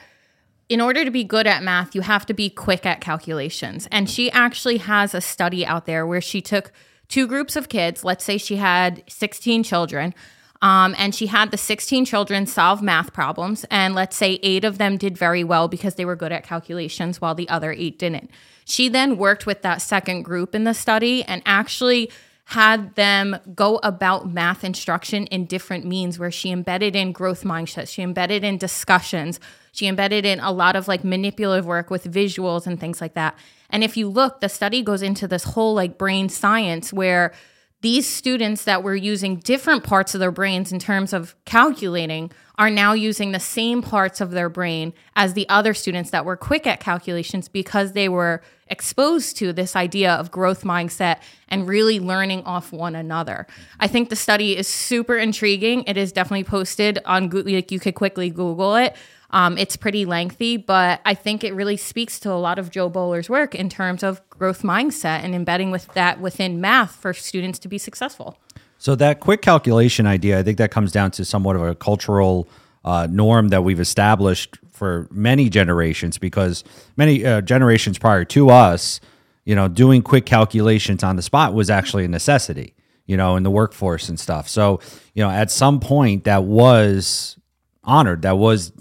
in 0.69 0.81
order 0.83 1.05
to 1.05 1.11
be 1.11 1.25
good 1.25 1.47
at 1.47 1.63
math, 1.63 1.95
you 1.95 2.03
have 2.03 2.27
to 2.27 2.35
be 2.35 2.51
quick 2.51 2.85
at 2.85 3.01
calculations. 3.01 3.89
And 3.91 4.11
she 4.11 4.31
actually 4.31 4.79
has 4.79 5.15
a 5.15 5.21
study 5.21 5.65
out 5.65 5.87
there 5.87 6.07
where 6.07 6.21
she 6.21 6.43
took 6.43 6.73
two 7.09 7.27
groups 7.27 7.57
of 7.57 7.69
kids. 7.69 8.05
Let's 8.05 8.25
say 8.25 8.39
she 8.39 8.57
had 8.57 9.03
16 9.09 9.63
children. 9.63 10.15
Um, 10.61 10.95
and 10.99 11.15
she 11.15 11.29
had 11.29 11.51
the 11.51 11.57
16 11.57 12.05
children 12.05 12.47
solve 12.47 12.83
math 12.83 13.13
problems. 13.13 13.65
And 13.71 13.95
let's 13.95 14.17
say 14.17 14.41
eight 14.43 14.65
of 14.65 14.79
them 14.79 14.97
did 14.97 15.17
very 15.17 15.45
well 15.45 15.69
because 15.69 15.95
they 15.95 16.05
were 16.05 16.17
good 16.17 16.33
at 16.33 16.43
calculations, 16.43 17.21
while 17.21 17.35
the 17.35 17.49
other 17.49 17.73
eight 17.73 17.99
didn't. 17.99 18.31
She 18.65 18.89
then 18.89 19.17
worked 19.17 19.47
with 19.47 19.63
that 19.63 19.81
second 19.81 20.23
group 20.23 20.55
in 20.55 20.65
the 20.65 20.75
study 20.75 21.23
and 21.23 21.43
actually 21.47 22.11
had 22.49 22.95
them 22.95 23.37
go 23.55 23.79
about 23.83 24.33
math 24.33 24.65
instruction 24.65 25.27
in 25.27 25.45
different 25.45 25.85
means 25.85 26.19
where 26.19 26.31
she 26.31 26.51
embedded 26.51 26.97
in 26.97 27.13
growth 27.13 27.45
mindset, 27.45 27.89
she 27.89 28.01
embedded 28.01 28.43
in 28.43 28.57
discussions, 28.57 29.39
she 29.79 29.87
embedded 29.87 30.27
in 30.27 30.41
a 30.41 30.51
lot 30.51 30.75
of 30.75 30.89
like 30.89 31.05
manipulative 31.05 31.65
work 31.65 31.89
with 31.89 32.05
visuals 32.13 32.67
and 32.67 32.81
things 32.81 33.01
like 33.01 33.15
that. 33.15 33.39
And 33.71 33.85
if 33.85 33.97
you 33.97 34.09
look, 34.09 34.41
the 34.41 34.49
study 34.49 34.83
goes 34.83 35.03
into 35.03 35.29
this 35.29 35.45
whole 35.45 35.73
like 35.73 35.97
brain 35.97 36.29
science 36.29 36.93
where 36.93 37.33
these 37.81 38.09
students 38.09 38.65
that 38.65 38.83
were 38.83 38.97
using 38.97 39.37
different 39.37 39.85
parts 39.85 40.15
of 40.15 40.19
their 40.19 40.33
brains 40.33 40.73
in 40.73 40.81
terms 40.81 41.13
of 41.13 41.37
calculating 41.45 42.33
are 42.59 42.71
now 42.71 42.93
using 42.93 43.31
the 43.31 43.39
same 43.39 43.81
parts 43.81 44.21
of 44.21 44.33
their 44.33 44.49
brain 44.49 44.93
as 45.15 45.35
the 45.35 45.49
other 45.49 45.73
students 45.73 46.11
that 46.11 46.25
were 46.25 46.37
quick 46.37 46.67
at 46.67 46.81
calculations 46.81 47.47
because 47.47 47.93
they 47.93 48.09
were 48.09 48.43
exposed 48.67 49.37
to 49.37 49.53
this 49.53 49.77
idea 49.77 50.13
of 50.13 50.33
growth 50.33 50.65
mindset 50.65 51.21
and 51.47 51.69
really 51.69 52.01
learning 52.01 52.43
off 52.43 52.73
one 52.73 52.97
another. 52.97 53.47
I 53.79 53.87
think 53.87 54.09
the 54.09 54.17
study 54.17 54.57
is 54.57 54.67
super 54.67 55.17
intriguing. 55.17 55.85
It 55.87 55.97
is 55.97 56.11
definitely 56.11 56.45
posted 56.45 56.99
on 57.05 57.29
like 57.29 57.71
you 57.71 57.79
could 57.79 57.95
quickly 57.95 58.29
Google 58.29 58.75
it. 58.75 58.97
Um, 59.31 59.59
it's 59.59 59.77
pretty 59.77 60.07
lengthy, 60.07 60.57
but 60.57 61.01
I 61.05 61.15
think 61.15 61.45
it 61.45 61.53
really 61.53 61.77
speaks 61.77 62.19
to 62.21 62.33
a 62.33 62.41
lot 62.41 62.59
of 62.59 62.71
Jo 62.71 62.89
Boaler's 62.89 63.29
work 63.29 63.55
in 63.55 63.69
terms 63.69 64.03
of 64.03 64.27
growth 64.31 64.63
mindset 64.63 65.23
and 65.23 65.35
embedding 65.35 65.71
with 65.71 65.87
that 65.95 66.21
within 66.21 66.61
math 66.61 66.97
for 66.97 67.13
students 67.13 67.59
to 67.61 67.69
be 67.69 67.77
successful. 67.77 68.39
So 68.79 68.95
that 68.95 69.21
quick 69.21 69.43
calculation 69.43 70.07
idea, 70.07 70.39
I 70.39 70.43
think 70.43 70.57
that 70.59 70.71
comes 70.71 70.93
down 70.93 71.11
to 71.13 71.25
somewhat 71.25 71.57
of 71.57 71.63
a 71.63 71.75
cultural 71.75 72.49
uh, 72.85 73.07
norm 73.11 73.49
that 73.49 73.65
we've 73.65 73.81
established 73.81 74.57
for 74.71 75.09
many 75.11 75.51
generations 75.51 76.17
because 76.17 76.65
many 76.97 77.27
uh, 77.27 77.41
generations 77.41 77.99
prior 77.99 78.25
to 78.27 78.49
us, 78.49 79.01
you 79.45 79.55
know, 79.55 79.69
doing 79.69 80.01
quick 80.01 80.25
calculations 80.25 81.03
on 81.03 81.17
the 81.17 81.23
spot 81.23 81.53
was 81.53 81.69
actually 81.69 82.05
a 82.05 82.09
necessity, 82.09 82.75
you 83.05 83.17
know, 83.17 83.37
in 83.37 83.43
the 83.43 83.51
workforce 83.51 84.09
and 84.09 84.19
stuff. 84.19 84.49
So, 84.49 84.81
you 85.15 85.23
know, 85.23 85.31
at 85.31 85.51
some 85.51 85.81
point 85.81 86.25
that 86.25 86.45
was 86.45 87.37
honored, 87.83 88.23
that 88.23 88.39
was 88.39 88.73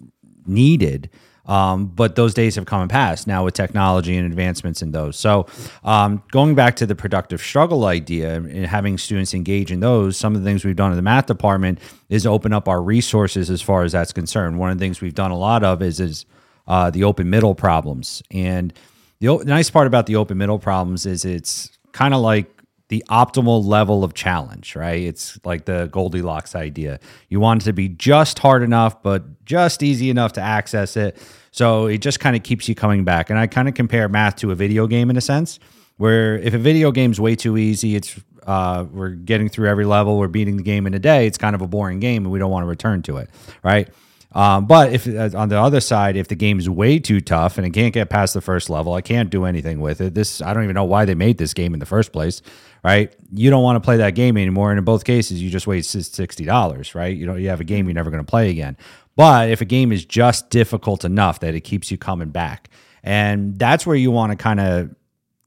needed. 0.47 1.09
Um, 1.47 1.85
but 1.85 2.15
those 2.15 2.33
days 2.33 2.55
have 2.55 2.65
come 2.65 2.81
and 2.81 2.89
passed 2.89 3.25
now 3.25 3.45
with 3.45 3.53
technology 3.53 4.17
and 4.17 4.25
advancements 4.25 4.81
in 4.81 4.91
those. 4.91 5.17
So, 5.17 5.47
um, 5.83 6.21
going 6.31 6.55
back 6.55 6.75
to 6.77 6.85
the 6.85 6.93
productive 6.95 7.41
struggle 7.41 7.85
idea 7.85 8.35
and 8.35 8.65
having 8.65 8.97
students 8.97 9.33
engage 9.33 9.71
in 9.71 9.79
those, 9.79 10.17
some 10.17 10.35
of 10.35 10.43
the 10.43 10.49
things 10.49 10.65
we've 10.65 10.75
done 10.75 10.91
in 10.91 10.97
the 10.97 11.01
math 11.01 11.25
department 11.25 11.79
is 12.09 12.25
open 12.25 12.51
up 12.51 12.67
our 12.67 12.81
resources 12.81 13.49
as 13.49 13.61
far 13.61 13.83
as 13.83 13.93
that's 13.93 14.11
concerned. 14.11 14.59
One 14.59 14.71
of 14.71 14.77
the 14.77 14.83
things 14.83 14.99
we've 14.99 15.15
done 15.15 15.31
a 15.31 15.37
lot 15.37 15.63
of 15.63 15.81
is 15.81 16.01
is 16.01 16.25
uh, 16.67 16.89
the 16.89 17.05
open 17.05 17.29
middle 17.29 17.55
problems, 17.55 18.21
and 18.29 18.73
the, 19.19 19.37
the 19.37 19.45
nice 19.45 19.69
part 19.69 19.87
about 19.87 20.05
the 20.05 20.17
open 20.17 20.37
middle 20.37 20.59
problems 20.59 21.05
is 21.05 21.23
it's 21.23 21.71
kind 21.93 22.13
of 22.13 22.19
like 22.19 22.51
the 22.89 23.03
optimal 23.09 23.65
level 23.65 24.03
of 24.03 24.13
challenge, 24.13 24.75
right? 24.75 25.01
It's 25.01 25.39
like 25.45 25.65
the 25.65 25.89
Goldilocks 25.91 26.55
idea. 26.55 26.99
You 27.29 27.39
want 27.39 27.61
it 27.61 27.65
to 27.65 27.73
be 27.73 27.89
just 27.89 28.39
hard 28.39 28.63
enough, 28.63 29.01
but 29.01 29.23
just 29.47 29.81
easy 29.81 30.11
enough 30.11 30.33
to 30.33 30.41
access 30.41 30.95
it. 30.95 31.17
So 31.51 31.87
it 31.87 31.99
just 31.99 32.19
kind 32.19 32.35
of 32.35 32.43
keeps 32.43 32.69
you 32.69 32.75
coming 32.75 33.03
back. 33.03 33.31
And 33.31 33.39
I 33.39 33.47
kind 33.47 33.67
of 33.67 33.73
compare 33.73 34.07
math 34.07 34.35
to 34.37 34.51
a 34.51 34.55
video 34.55 34.85
game 34.85 35.09
in 35.09 35.17
a 35.17 35.21
sense, 35.21 35.59
where 35.97 36.37
if 36.37 36.53
a 36.53 36.59
video 36.59 36.91
game's 36.91 37.19
way 37.19 37.35
too 37.35 37.57
easy, 37.57 37.95
it's 37.95 38.19
uh, 38.45 38.85
we're 38.91 39.09
getting 39.09 39.49
through 39.49 39.67
every 39.67 39.85
level, 39.85 40.17
we're 40.19 40.27
beating 40.27 40.57
the 40.57 40.63
game 40.63 40.85
in 40.85 40.93
a 40.93 40.99
day. 40.99 41.25
It's 41.25 41.37
kind 41.37 41.55
of 41.55 41.61
a 41.61 41.67
boring 41.67 41.99
game, 41.99 42.25
and 42.25 42.31
we 42.31 42.39
don't 42.39 42.51
want 42.51 42.63
to 42.63 42.67
return 42.67 43.01
to 43.03 43.17
it, 43.17 43.29
right? 43.63 43.89
Um, 44.33 44.67
but 44.67 44.93
if 44.93 45.07
uh, 45.07 45.35
on 45.35 45.49
the 45.49 45.59
other 45.59 45.79
side, 45.79 46.15
if 46.15 46.27
the 46.27 46.35
game 46.35 46.59
is 46.59 46.69
way 46.69 46.99
too 46.99 47.21
tough 47.21 47.57
and 47.57 47.65
it 47.65 47.71
can't 47.71 47.93
get 47.93 48.09
past 48.09 48.33
the 48.33 48.41
first 48.41 48.69
level, 48.69 48.93
I 48.93 49.01
can't 49.01 49.29
do 49.29 49.45
anything 49.45 49.79
with 49.79 49.99
it. 50.01 50.13
This 50.13 50.41
I 50.41 50.53
don't 50.53 50.63
even 50.63 50.75
know 50.75 50.83
why 50.83 51.05
they 51.05 51.15
made 51.15 51.37
this 51.37 51.53
game 51.53 51.73
in 51.73 51.79
the 51.79 51.85
first 51.85 52.11
place, 52.11 52.41
right? 52.83 53.15
You 53.33 53.49
don't 53.49 53.63
want 53.63 53.77
to 53.77 53.79
play 53.79 53.97
that 53.97 54.15
game 54.15 54.37
anymore, 54.37 54.69
and 54.69 54.77
in 54.77 54.85
both 54.85 55.05
cases, 55.05 55.41
you 55.41 55.49
just 55.49 55.65
waste 55.65 55.89
sixty 56.13 56.45
dollars, 56.45 56.93
right? 56.93 57.15
You 57.17 57.25
know, 57.25 57.35
you 57.35 57.49
have 57.49 57.61
a 57.61 57.63
game 57.63 57.87
you're 57.87 57.95
never 57.95 58.11
going 58.11 58.23
to 58.23 58.29
play 58.29 58.51
again. 58.51 58.77
But 59.17 59.49
if 59.49 59.59
a 59.59 59.65
game 59.65 59.91
is 59.91 60.05
just 60.05 60.49
difficult 60.51 61.03
enough 61.03 61.41
that 61.41 61.55
it 61.55 61.61
keeps 61.61 61.91
you 61.91 61.97
coming 61.97 62.29
back, 62.29 62.69
and 63.03 63.57
that's 63.57 63.85
where 63.85 63.95
you 63.95 64.11
want 64.11 64.31
to 64.31 64.37
kind 64.37 64.59
of 64.61 64.95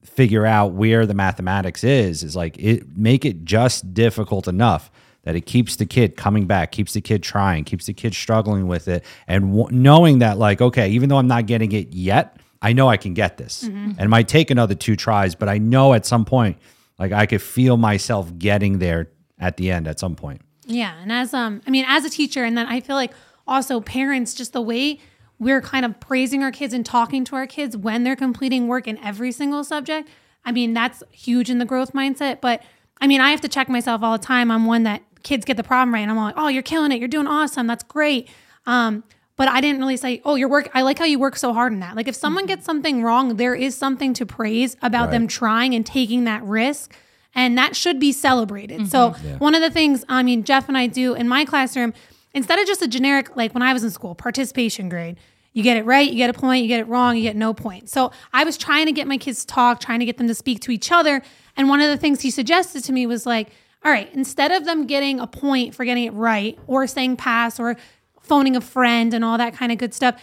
figure 0.03 0.45
out 0.45 0.73
where 0.73 1.05
the 1.05 1.13
mathematics 1.13 1.83
is 1.83 2.23
is 2.23 2.35
like 2.35 2.57
it 2.57 2.97
make 2.97 3.23
it 3.23 3.45
just 3.45 3.93
difficult 3.93 4.47
enough 4.47 4.91
that 5.23 5.35
it 5.35 5.45
keeps 5.45 5.75
the 5.77 5.85
kid 5.85 6.17
coming 6.17 6.47
back 6.47 6.71
keeps 6.71 6.93
the 6.93 7.01
kid 7.01 7.21
trying 7.23 7.63
keeps 7.63 7.85
the 7.85 7.93
kid 7.93 8.13
struggling 8.13 8.67
with 8.67 8.87
it. 8.87 9.05
And 9.27 9.55
w- 9.55 9.69
knowing 9.71 10.19
that 10.19 10.37
like 10.37 10.59
okay 10.59 10.89
even 10.89 11.07
though 11.07 11.17
i'm 11.17 11.27
not 11.27 11.45
getting 11.45 11.71
it 11.71 11.93
yet 11.93 12.37
i 12.63 12.73
know 12.73 12.89
i 12.89 12.97
can 12.97 13.13
get 13.13 13.37
this. 13.37 13.63
And 13.63 13.99
it 13.99 14.09
might 14.09 14.27
take 14.27 14.49
another 14.51 14.75
two 14.75 14.95
tries 14.95 15.35
but 15.35 15.47
i 15.47 15.59
know 15.59 15.93
at 15.93 16.05
some 16.05 16.25
point 16.25 16.57
like 16.97 17.11
i 17.11 17.25
could 17.27 17.41
feel 17.41 17.77
myself 17.77 18.37
getting 18.37 18.79
there 18.79 19.09
at 19.39 19.57
the 19.57 19.71
end 19.71 19.87
at 19.87 19.99
some 19.99 20.15
point. 20.15 20.41
Yeah, 20.67 20.93
and 21.01 21.11
as 21.11 21.33
um, 21.33 21.61
I 21.67 21.71
mean, 21.71 21.85
as 21.87 22.05
a 22.05 22.09
teacher, 22.09 22.43
and 22.43 22.57
then 22.57 22.67
I 22.67 22.79
feel 22.79 22.95
like 22.95 23.11
also 23.51 23.81
parents, 23.81 24.33
just 24.33 24.53
the 24.53 24.61
way 24.61 24.99
we're 25.37 25.61
kind 25.61 25.85
of 25.85 25.99
praising 25.99 26.43
our 26.43 26.51
kids 26.51 26.73
and 26.73 26.85
talking 26.85 27.25
to 27.25 27.35
our 27.35 27.47
kids 27.47 27.75
when 27.75 28.03
they're 28.03 28.15
completing 28.15 28.67
work 28.67 28.87
in 28.87 28.97
every 28.99 29.31
single 29.31 29.63
subject. 29.63 30.07
I 30.45 30.51
mean, 30.51 30.73
that's 30.73 31.03
huge 31.11 31.49
in 31.49 31.57
the 31.57 31.65
growth 31.65 31.93
mindset. 31.93 32.41
But 32.41 32.63
I 32.99 33.07
mean, 33.07 33.21
I 33.21 33.31
have 33.31 33.41
to 33.41 33.47
check 33.47 33.67
myself 33.67 34.03
all 34.03 34.17
the 34.17 34.23
time. 34.23 34.51
I'm 34.51 34.65
one 34.65 34.83
that 34.83 35.01
kids 35.23 35.45
get 35.45 35.57
the 35.57 35.63
problem 35.63 35.93
right, 35.93 36.01
and 36.01 36.09
I'm 36.09 36.17
like, 36.17 36.35
oh, 36.37 36.47
you're 36.47 36.63
killing 36.63 36.91
it, 36.91 36.99
you're 36.99 37.07
doing 37.07 37.27
awesome, 37.27 37.67
that's 37.67 37.83
great. 37.83 38.29
Um, 38.65 39.03
but 39.35 39.47
I 39.47 39.61
didn't 39.61 39.79
really 39.79 39.97
say, 39.97 40.21
oh, 40.23 40.35
your 40.35 40.47
work. 40.47 40.69
I 40.73 40.83
like 40.83 40.99
how 40.99 41.05
you 41.05 41.17
work 41.17 41.35
so 41.35 41.51
hard 41.51 41.73
in 41.73 41.79
that. 41.79 41.95
Like, 41.95 42.07
if 42.07 42.15
someone 42.15 42.45
gets 42.45 42.63
something 42.63 43.01
wrong, 43.01 43.37
there 43.37 43.55
is 43.55 43.75
something 43.75 44.13
to 44.15 44.25
praise 44.25 44.77
about 44.83 45.09
them 45.09 45.27
trying 45.27 45.73
and 45.73 45.83
taking 45.85 46.25
that 46.25 46.43
risk 46.43 46.95
and 47.33 47.57
that 47.57 47.75
should 47.75 47.99
be 47.99 48.11
celebrated. 48.11 48.89
So 48.89 49.11
one 49.39 49.55
of 49.55 49.61
the 49.61 49.71
things 49.71 50.03
I 50.09 50.23
mean 50.23 50.43
Jeff 50.43 50.67
and 50.67 50.77
I 50.77 50.87
do 50.87 51.13
in 51.13 51.27
my 51.27 51.45
classroom 51.45 51.93
instead 52.33 52.59
of 52.59 52.67
just 52.67 52.81
a 52.81 52.87
generic 52.87 53.35
like 53.35 53.53
when 53.53 53.63
I 53.63 53.73
was 53.73 53.83
in 53.83 53.91
school 53.91 54.15
participation 54.15 54.89
grade, 54.89 55.17
you 55.53 55.63
get 55.63 55.77
it 55.77 55.85
right, 55.85 56.09
you 56.09 56.15
get 56.15 56.29
a 56.29 56.33
point, 56.33 56.61
you 56.63 56.67
get 56.67 56.79
it 56.79 56.87
wrong, 56.87 57.15
you 57.17 57.23
get 57.23 57.35
no 57.35 57.53
point. 57.53 57.89
So 57.89 58.11
I 58.31 58.43
was 58.43 58.57
trying 58.57 58.85
to 58.85 58.91
get 58.91 59.07
my 59.07 59.17
kids 59.17 59.41
to 59.41 59.47
talk, 59.47 59.79
trying 59.79 59.99
to 59.99 60.05
get 60.05 60.17
them 60.17 60.27
to 60.27 60.35
speak 60.35 60.61
to 60.61 60.71
each 60.71 60.91
other, 60.91 61.21
and 61.57 61.67
one 61.67 61.81
of 61.81 61.89
the 61.89 61.97
things 61.97 62.21
he 62.21 62.31
suggested 62.31 62.83
to 62.85 62.93
me 62.93 63.05
was 63.05 63.25
like, 63.25 63.49
all 63.83 63.91
right, 63.91 64.13
instead 64.13 64.51
of 64.51 64.65
them 64.65 64.85
getting 64.85 65.19
a 65.19 65.27
point 65.27 65.75
for 65.75 65.85
getting 65.85 66.05
it 66.05 66.13
right 66.13 66.57
or 66.67 66.85
saying 66.87 67.17
pass 67.17 67.59
or 67.59 67.75
phoning 68.21 68.55
a 68.55 68.61
friend 68.61 69.13
and 69.13 69.25
all 69.25 69.37
that 69.37 69.53
kind 69.55 69.71
of 69.71 69.77
good 69.77 69.93
stuff, 69.93 70.21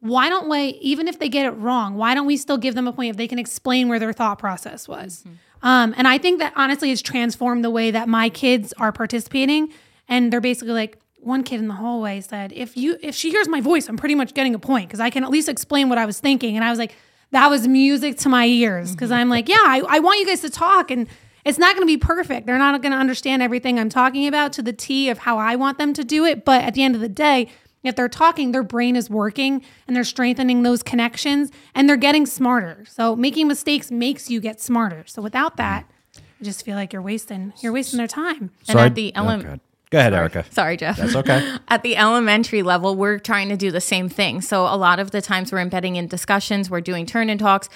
why 0.00 0.28
don't 0.28 0.48
we, 0.48 0.78
even 0.80 1.08
if 1.08 1.18
they 1.18 1.28
get 1.28 1.46
it 1.46 1.50
wrong, 1.52 1.96
why 1.96 2.14
don't 2.14 2.26
we 2.26 2.36
still 2.36 2.58
give 2.58 2.74
them 2.74 2.86
a 2.86 2.92
point 2.92 3.10
if 3.10 3.16
they 3.16 3.26
can 3.26 3.38
explain 3.38 3.88
where 3.88 3.98
their 3.98 4.12
thought 4.12 4.38
process 4.38 4.86
was? 4.86 5.24
Um, 5.62 5.92
and 5.96 6.06
I 6.06 6.18
think 6.18 6.38
that 6.38 6.52
honestly 6.54 6.90
has 6.90 7.02
transformed 7.02 7.64
the 7.64 7.70
way 7.70 7.90
that 7.90 8.08
my 8.08 8.28
kids 8.28 8.72
are 8.74 8.92
participating. 8.92 9.72
And 10.06 10.32
they're 10.32 10.40
basically 10.40 10.74
like, 10.74 11.00
one 11.28 11.44
kid 11.44 11.60
in 11.60 11.68
the 11.68 11.74
hallway 11.74 12.20
said, 12.20 12.52
if 12.52 12.76
you 12.76 12.98
if 13.02 13.14
she 13.14 13.30
hears 13.30 13.46
my 13.48 13.60
voice, 13.60 13.88
I'm 13.88 13.96
pretty 13.96 14.16
much 14.16 14.34
getting 14.34 14.54
a 14.54 14.58
point 14.58 14.88
because 14.88 14.98
I 15.00 15.10
can 15.10 15.22
at 15.22 15.30
least 15.30 15.48
explain 15.48 15.88
what 15.88 15.98
I 15.98 16.06
was 16.06 16.18
thinking. 16.18 16.56
And 16.56 16.64
I 16.64 16.70
was 16.70 16.78
like, 16.78 16.94
that 17.30 17.48
was 17.48 17.68
music 17.68 18.18
to 18.18 18.28
my 18.28 18.46
ears 18.46 18.92
because 18.92 19.10
I'm 19.12 19.28
like, 19.28 19.48
yeah, 19.48 19.56
I, 19.62 19.82
I 19.88 19.98
want 20.00 20.18
you 20.18 20.26
guys 20.26 20.40
to 20.40 20.50
talk 20.50 20.90
and 20.90 21.06
it's 21.44 21.58
not 21.58 21.76
going 21.76 21.86
to 21.86 21.90
be 21.92 21.96
perfect. 21.96 22.46
They're 22.46 22.58
not 22.58 22.82
going 22.82 22.92
to 22.92 22.98
understand 22.98 23.42
everything 23.42 23.78
I'm 23.78 23.88
talking 23.88 24.26
about 24.26 24.52
to 24.54 24.62
the 24.62 24.72
T 24.72 25.08
of 25.08 25.18
how 25.18 25.38
I 25.38 25.54
want 25.56 25.78
them 25.78 25.92
to 25.94 26.02
do 26.04 26.24
it. 26.24 26.44
But 26.44 26.62
at 26.64 26.74
the 26.74 26.82
end 26.82 26.94
of 26.94 27.00
the 27.00 27.08
day, 27.08 27.48
if 27.84 27.94
they're 27.94 28.08
talking, 28.08 28.52
their 28.52 28.64
brain 28.64 28.96
is 28.96 29.08
working 29.08 29.62
and 29.86 29.94
they're 29.94 30.04
strengthening 30.04 30.62
those 30.62 30.82
connections 30.82 31.50
and 31.74 31.88
they're 31.88 31.96
getting 31.96 32.26
smarter. 32.26 32.84
So 32.88 33.14
making 33.14 33.46
mistakes 33.46 33.90
makes 33.90 34.28
you 34.28 34.40
get 34.40 34.60
smarter. 34.60 35.04
So 35.06 35.22
without 35.22 35.56
that, 35.58 35.88
I 36.16 36.44
just 36.44 36.64
feel 36.64 36.74
like 36.76 36.92
you're 36.92 37.02
wasting 37.02 37.52
you're 37.60 37.72
wasting 37.72 37.98
their 37.98 38.08
time. 38.08 38.50
And 38.68 38.74
So 38.74 38.78
I- 38.78 38.86
at 38.86 38.94
the 38.94 39.12
oh, 39.14 39.20
element, 39.20 39.62
go 39.90 39.98
ahead. 39.98 40.08
Ahead, 40.08 40.14
Erica. 40.14 40.44
Sorry, 40.50 40.76
Jeff. 40.76 40.96
That's 40.96 41.14
okay. 41.14 41.56
At 41.68 41.82
the 41.82 41.96
elementary 41.96 42.62
level, 42.62 42.96
we're 42.96 43.18
trying 43.18 43.48
to 43.50 43.56
do 43.56 43.70
the 43.70 43.80
same 43.80 44.08
thing. 44.08 44.40
So 44.40 44.62
a 44.62 44.76
lot 44.76 44.98
of 44.98 45.10
the 45.10 45.20
times 45.20 45.52
we're 45.52 45.60
embedding 45.60 45.96
in 45.96 46.06
discussions, 46.06 46.70
we're 46.70 46.80
doing 46.80 47.04
turn 47.04 47.28
in 47.28 47.38
talks. 47.38 47.68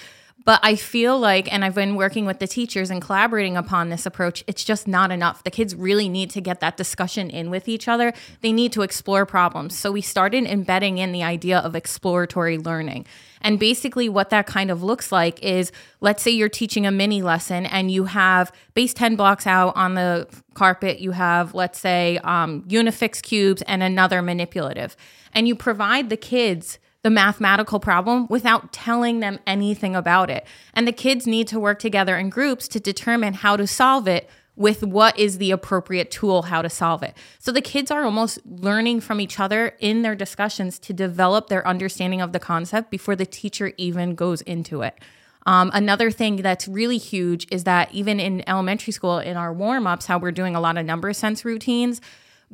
But 0.45 0.59
I 0.61 0.75
feel 0.75 1.17
like, 1.17 1.51
and 1.51 1.63
I've 1.63 1.75
been 1.75 1.95
working 1.95 2.25
with 2.25 2.39
the 2.39 2.47
teachers 2.47 2.89
and 2.89 3.01
collaborating 3.01 3.55
upon 3.55 3.89
this 3.89 4.05
approach, 4.05 4.43
it's 4.45 4.65
just 4.65 4.87
not 4.87 5.09
enough. 5.09 5.43
The 5.43 5.51
kids 5.51 5.73
really 5.73 6.09
need 6.09 6.29
to 6.31 6.41
get 6.41 6.59
that 6.59 6.75
discussion 6.75 7.29
in 7.29 7.49
with 7.49 7.69
each 7.69 7.87
other. 7.87 8.13
They 8.41 8.51
need 8.51 8.73
to 8.73 8.81
explore 8.81 9.25
problems. 9.25 9.77
So 9.77 9.91
we 9.91 10.01
started 10.01 10.43
embedding 10.43 10.97
in 10.97 11.13
the 11.13 11.23
idea 11.23 11.59
of 11.59 11.75
exploratory 11.75 12.57
learning. 12.57 13.05
And 13.41 13.57
basically, 13.59 14.09
what 14.09 14.29
that 14.31 14.45
kind 14.45 14.69
of 14.69 14.83
looks 14.83 15.11
like 15.11 15.41
is 15.43 15.71
let's 16.01 16.23
say 16.23 16.31
you're 16.31 16.49
teaching 16.49 16.85
a 16.85 16.91
mini 16.91 17.21
lesson 17.21 17.65
and 17.65 17.89
you 17.89 18.05
have 18.05 18.51
base 18.73 18.93
10 18.93 19.15
blocks 19.15 19.47
out 19.47 19.75
on 19.75 19.95
the 19.95 20.27
carpet, 20.53 20.99
you 20.99 21.11
have, 21.11 21.53
let's 21.53 21.79
say, 21.79 22.19
um, 22.23 22.63
Unifix 22.63 23.21
cubes 23.21 23.61
and 23.63 23.81
another 23.81 24.21
manipulative. 24.21 24.95
And 25.33 25.47
you 25.47 25.55
provide 25.55 26.09
the 26.09 26.17
kids 26.17 26.79
the 27.03 27.09
mathematical 27.09 27.79
problem 27.79 28.27
without 28.29 28.71
telling 28.71 29.19
them 29.19 29.39
anything 29.45 29.95
about 29.95 30.29
it. 30.29 30.45
And 30.73 30.87
the 30.87 30.93
kids 30.93 31.27
need 31.27 31.47
to 31.49 31.59
work 31.59 31.79
together 31.79 32.17
in 32.17 32.29
groups 32.29 32.67
to 32.69 32.79
determine 32.79 33.35
how 33.35 33.57
to 33.57 33.67
solve 33.67 34.07
it 34.07 34.29
with 34.55 34.83
what 34.83 35.17
is 35.17 35.37
the 35.37 35.51
appropriate 35.51 36.11
tool 36.11 36.43
how 36.43 36.61
to 36.61 36.69
solve 36.69 37.03
it. 37.03 37.15
So 37.39 37.51
the 37.51 37.61
kids 37.61 37.91
are 37.91 38.03
almost 38.03 38.39
learning 38.45 39.01
from 39.01 39.19
each 39.19 39.39
other 39.39 39.75
in 39.79 40.03
their 40.03 40.15
discussions 40.15 40.79
to 40.79 40.93
develop 40.93 41.47
their 41.47 41.67
understanding 41.67 42.21
of 42.21 42.33
the 42.33 42.39
concept 42.39 42.91
before 42.91 43.15
the 43.15 43.25
teacher 43.25 43.73
even 43.77 44.15
goes 44.15 44.41
into 44.41 44.81
it. 44.81 44.97
Um, 45.45 45.71
another 45.73 46.09
thing 46.09 46.37
that's 46.37 46.67
really 46.67 46.97
huge 46.97 47.47
is 47.51 47.65
that 47.65 47.93
even 47.93 48.19
in 48.19 48.47
elementary 48.47 48.93
school, 48.93 49.17
in 49.19 49.35
our 49.35 49.51
warm 49.51 49.87
ups, 49.87 50.05
how 50.05 50.17
we're 50.17 50.31
doing 50.31 50.55
a 50.55 50.61
lot 50.61 50.77
of 50.77 50.85
number 50.85 51.11
sense 51.11 51.43
routines, 51.43 51.99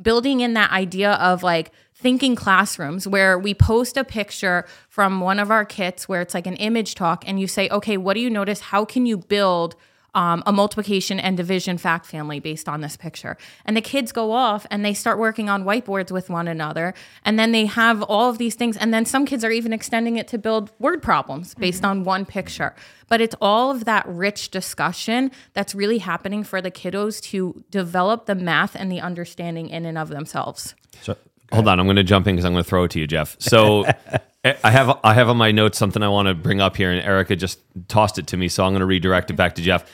building 0.02 0.40
in 0.40 0.54
that 0.54 0.70
idea 0.70 1.12
of 1.12 1.42
like 1.42 1.72
thinking 1.94 2.34
classrooms 2.34 3.06
where 3.06 3.38
we 3.38 3.52
post 3.52 3.96
a 3.96 4.04
picture 4.04 4.66
from 4.88 5.20
one 5.20 5.38
of 5.38 5.50
our 5.50 5.64
kits 5.64 6.08
where 6.08 6.22
it's 6.22 6.34
like 6.34 6.46
an 6.46 6.56
image 6.56 6.94
talk 6.94 7.24
and 7.26 7.38
you 7.38 7.46
say, 7.46 7.68
okay, 7.68 7.96
what 7.96 8.14
do 8.14 8.20
you 8.20 8.30
notice? 8.30 8.60
How 8.60 8.84
can 8.84 9.04
you 9.04 9.18
build 9.18 9.76
um, 10.14 10.42
a 10.46 10.52
multiplication 10.52 11.20
and 11.20 11.36
division 11.36 11.78
fact 11.78 12.06
family 12.06 12.40
based 12.40 12.68
on 12.68 12.80
this 12.80 12.96
picture. 12.96 13.36
And 13.64 13.76
the 13.76 13.80
kids 13.80 14.12
go 14.12 14.32
off 14.32 14.66
and 14.70 14.84
they 14.84 14.94
start 14.94 15.18
working 15.18 15.48
on 15.48 15.64
whiteboards 15.64 16.10
with 16.10 16.30
one 16.30 16.48
another. 16.48 16.94
And 17.24 17.38
then 17.38 17.52
they 17.52 17.66
have 17.66 18.02
all 18.02 18.30
of 18.30 18.38
these 18.38 18.54
things. 18.54 18.76
And 18.76 18.92
then 18.92 19.04
some 19.04 19.26
kids 19.26 19.44
are 19.44 19.50
even 19.50 19.72
extending 19.72 20.16
it 20.16 20.28
to 20.28 20.38
build 20.38 20.70
word 20.78 21.02
problems 21.02 21.54
based 21.54 21.82
mm-hmm. 21.82 21.90
on 21.90 22.04
one 22.04 22.24
picture. 22.24 22.74
But 23.08 23.20
it's 23.20 23.34
all 23.40 23.70
of 23.70 23.84
that 23.86 24.06
rich 24.06 24.50
discussion 24.50 25.30
that's 25.52 25.74
really 25.74 25.98
happening 25.98 26.44
for 26.44 26.62
the 26.62 26.70
kiddos 26.70 27.20
to 27.24 27.64
develop 27.70 28.26
the 28.26 28.34
math 28.34 28.76
and 28.76 28.90
the 28.90 29.00
understanding 29.00 29.68
in 29.68 29.84
and 29.84 29.98
of 29.98 30.08
themselves. 30.08 30.74
So, 31.02 31.16
hold 31.52 31.66
on, 31.66 31.80
I'm 31.80 31.86
going 31.86 31.96
to 31.96 32.04
jump 32.04 32.26
in 32.28 32.36
because 32.36 32.44
I'm 32.44 32.52
going 32.52 32.62
to 32.62 32.68
throw 32.68 32.84
it 32.84 32.92
to 32.92 33.00
you, 33.00 33.06
Jeff. 33.06 33.36
So. 33.38 33.86
I 34.42 34.70
have 34.70 34.98
I 35.04 35.12
have 35.12 35.28
on 35.28 35.36
my 35.36 35.52
notes 35.52 35.76
something 35.76 36.02
I 36.02 36.08
want 36.08 36.28
to 36.28 36.34
bring 36.34 36.62
up 36.62 36.74
here, 36.74 36.90
and 36.90 37.04
Erica 37.04 37.36
just 37.36 37.60
tossed 37.88 38.18
it 38.18 38.26
to 38.28 38.38
me, 38.38 38.48
so 38.48 38.64
I'm 38.64 38.72
going 38.72 38.80
to 38.80 38.86
redirect 38.86 39.30
it 39.30 39.34
back 39.34 39.54
to 39.56 39.62
Jeff. 39.62 39.84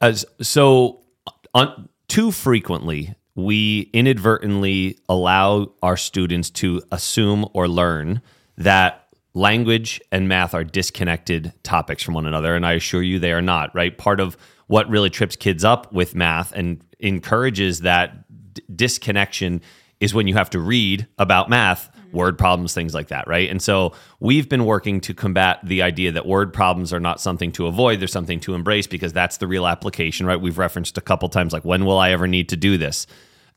Uh, 0.00 0.06
As 0.06 0.24
so, 0.40 1.00
uh, 1.26 1.30
on, 1.54 1.88
too 2.08 2.30
frequently 2.32 3.14
we 3.34 3.88
inadvertently 3.92 4.98
allow 5.08 5.72
our 5.80 5.96
students 5.96 6.50
to 6.50 6.82
assume 6.90 7.46
or 7.52 7.68
learn 7.68 8.20
that 8.56 9.06
language 9.32 10.00
and 10.10 10.28
math 10.28 10.54
are 10.54 10.64
disconnected 10.64 11.52
topics 11.62 12.02
from 12.02 12.14
one 12.14 12.26
another, 12.26 12.56
and 12.56 12.66
I 12.66 12.72
assure 12.72 13.02
you 13.02 13.20
they 13.20 13.30
are 13.30 13.42
not. 13.42 13.72
Right, 13.74 13.96
part 13.96 14.18
of 14.18 14.36
what 14.66 14.88
really 14.88 15.10
trips 15.10 15.36
kids 15.36 15.64
up 15.64 15.92
with 15.92 16.14
math 16.16 16.52
and 16.52 16.82
encourages 16.98 17.80
that 17.82 18.24
d- 18.54 18.62
disconnection 18.74 19.62
is 20.00 20.14
when 20.14 20.26
you 20.26 20.34
have 20.34 20.50
to 20.50 20.58
read 20.58 21.06
about 21.18 21.48
math 21.48 21.90
word 22.12 22.38
problems, 22.38 22.74
things 22.74 22.94
like 22.94 23.08
that, 23.08 23.26
right? 23.28 23.50
And 23.50 23.60
so 23.60 23.92
we've 24.20 24.48
been 24.48 24.64
working 24.64 25.00
to 25.02 25.14
combat 25.14 25.60
the 25.62 25.82
idea 25.82 26.12
that 26.12 26.26
word 26.26 26.52
problems 26.52 26.92
are 26.92 27.00
not 27.00 27.20
something 27.20 27.52
to 27.52 27.66
avoid, 27.66 28.00
they're 28.00 28.08
something 28.08 28.40
to 28.40 28.54
embrace 28.54 28.86
because 28.86 29.12
that's 29.12 29.38
the 29.38 29.46
real 29.46 29.66
application, 29.66 30.26
right? 30.26 30.40
We've 30.40 30.58
referenced 30.58 30.98
a 30.98 31.02
couple 31.02 31.28
times 31.28 31.52
like 31.52 31.64
when 31.64 31.84
will 31.84 31.98
I 31.98 32.10
ever 32.10 32.26
need 32.26 32.48
to 32.50 32.56
do 32.56 32.78
this? 32.78 33.06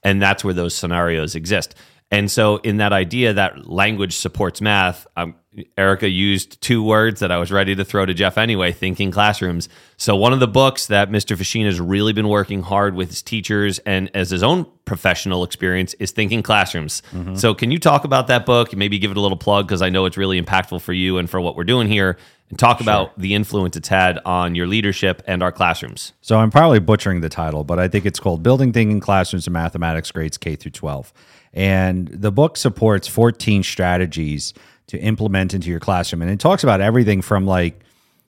And 0.03 0.21
that's 0.21 0.43
where 0.43 0.53
those 0.53 0.75
scenarios 0.75 1.35
exist. 1.35 1.75
And 2.11 2.29
so, 2.29 2.57
in 2.57 2.77
that 2.77 2.91
idea 2.91 3.33
that 3.33 3.69
language 3.69 4.17
supports 4.17 4.59
math, 4.59 5.07
um, 5.15 5.35
Erica 5.77 6.07
used 6.07 6.61
two 6.61 6.81
words 6.81 7.19
that 7.19 7.29
I 7.29 7.37
was 7.37 7.51
ready 7.51 7.75
to 7.75 7.83
throw 7.83 8.05
to 8.05 8.13
Jeff 8.13 8.37
anyway 8.37 8.71
thinking 8.71 9.11
classrooms. 9.11 9.67
So, 9.97 10.15
one 10.15 10.31
of 10.31 10.39
the 10.39 10.47
books 10.47 10.87
that 10.87 11.09
Mr. 11.09 11.35
Fiscina 11.35 11.65
has 11.65 11.79
really 11.79 12.13
been 12.13 12.29
working 12.29 12.61
hard 12.61 12.95
with 12.95 13.09
his 13.09 13.21
teachers 13.21 13.79
and 13.79 14.09
as 14.15 14.29
his 14.29 14.43
own 14.43 14.65
professional 14.85 15.43
experience 15.43 15.93
is 15.95 16.11
Thinking 16.11 16.41
Classrooms. 16.41 17.03
Mm-hmm. 17.11 17.35
So, 17.35 17.53
can 17.53 17.69
you 17.69 17.79
talk 17.79 18.05
about 18.05 18.27
that 18.27 18.45
book? 18.45 18.71
And 18.71 18.79
maybe 18.79 18.97
give 18.97 19.11
it 19.11 19.17
a 19.17 19.21
little 19.21 19.37
plug 19.37 19.67
because 19.67 19.81
I 19.81 19.89
know 19.89 20.05
it's 20.05 20.15
really 20.15 20.41
impactful 20.41 20.81
for 20.81 20.93
you 20.93 21.17
and 21.17 21.29
for 21.29 21.41
what 21.41 21.57
we're 21.57 21.65
doing 21.65 21.89
here 21.89 22.17
and 22.49 22.57
talk 22.57 22.77
sure. 22.77 22.85
about 22.85 23.19
the 23.19 23.33
influence 23.33 23.75
it's 23.75 23.89
had 23.89 24.19
on 24.23 24.55
your 24.55 24.67
leadership 24.67 25.21
and 25.27 25.43
our 25.43 25.51
classrooms. 25.51 26.13
So 26.21 26.39
I'm 26.39 26.49
probably 26.49 26.79
butchering 26.79 27.19
the 27.19 27.29
title, 27.29 27.65
but 27.65 27.77
I 27.77 27.89
think 27.89 28.05
it's 28.05 28.21
called 28.21 28.41
Building 28.41 28.71
Thinking 28.71 29.01
Classrooms 29.01 29.47
in 29.47 29.53
Mathematics 29.53 30.11
Grades 30.11 30.37
K 30.37 30.55
through 30.55 30.71
12. 30.71 31.11
And 31.53 32.07
the 32.07 32.31
book 32.31 32.55
supports 32.55 33.07
14 33.07 33.63
strategies 33.63 34.53
to 34.91 34.99
implement 34.99 35.53
into 35.53 35.69
your 35.69 35.79
classroom. 35.79 36.21
And 36.21 36.29
it 36.29 36.39
talks 36.39 36.63
about 36.63 36.81
everything 36.81 37.21
from 37.21 37.45
like 37.45 37.79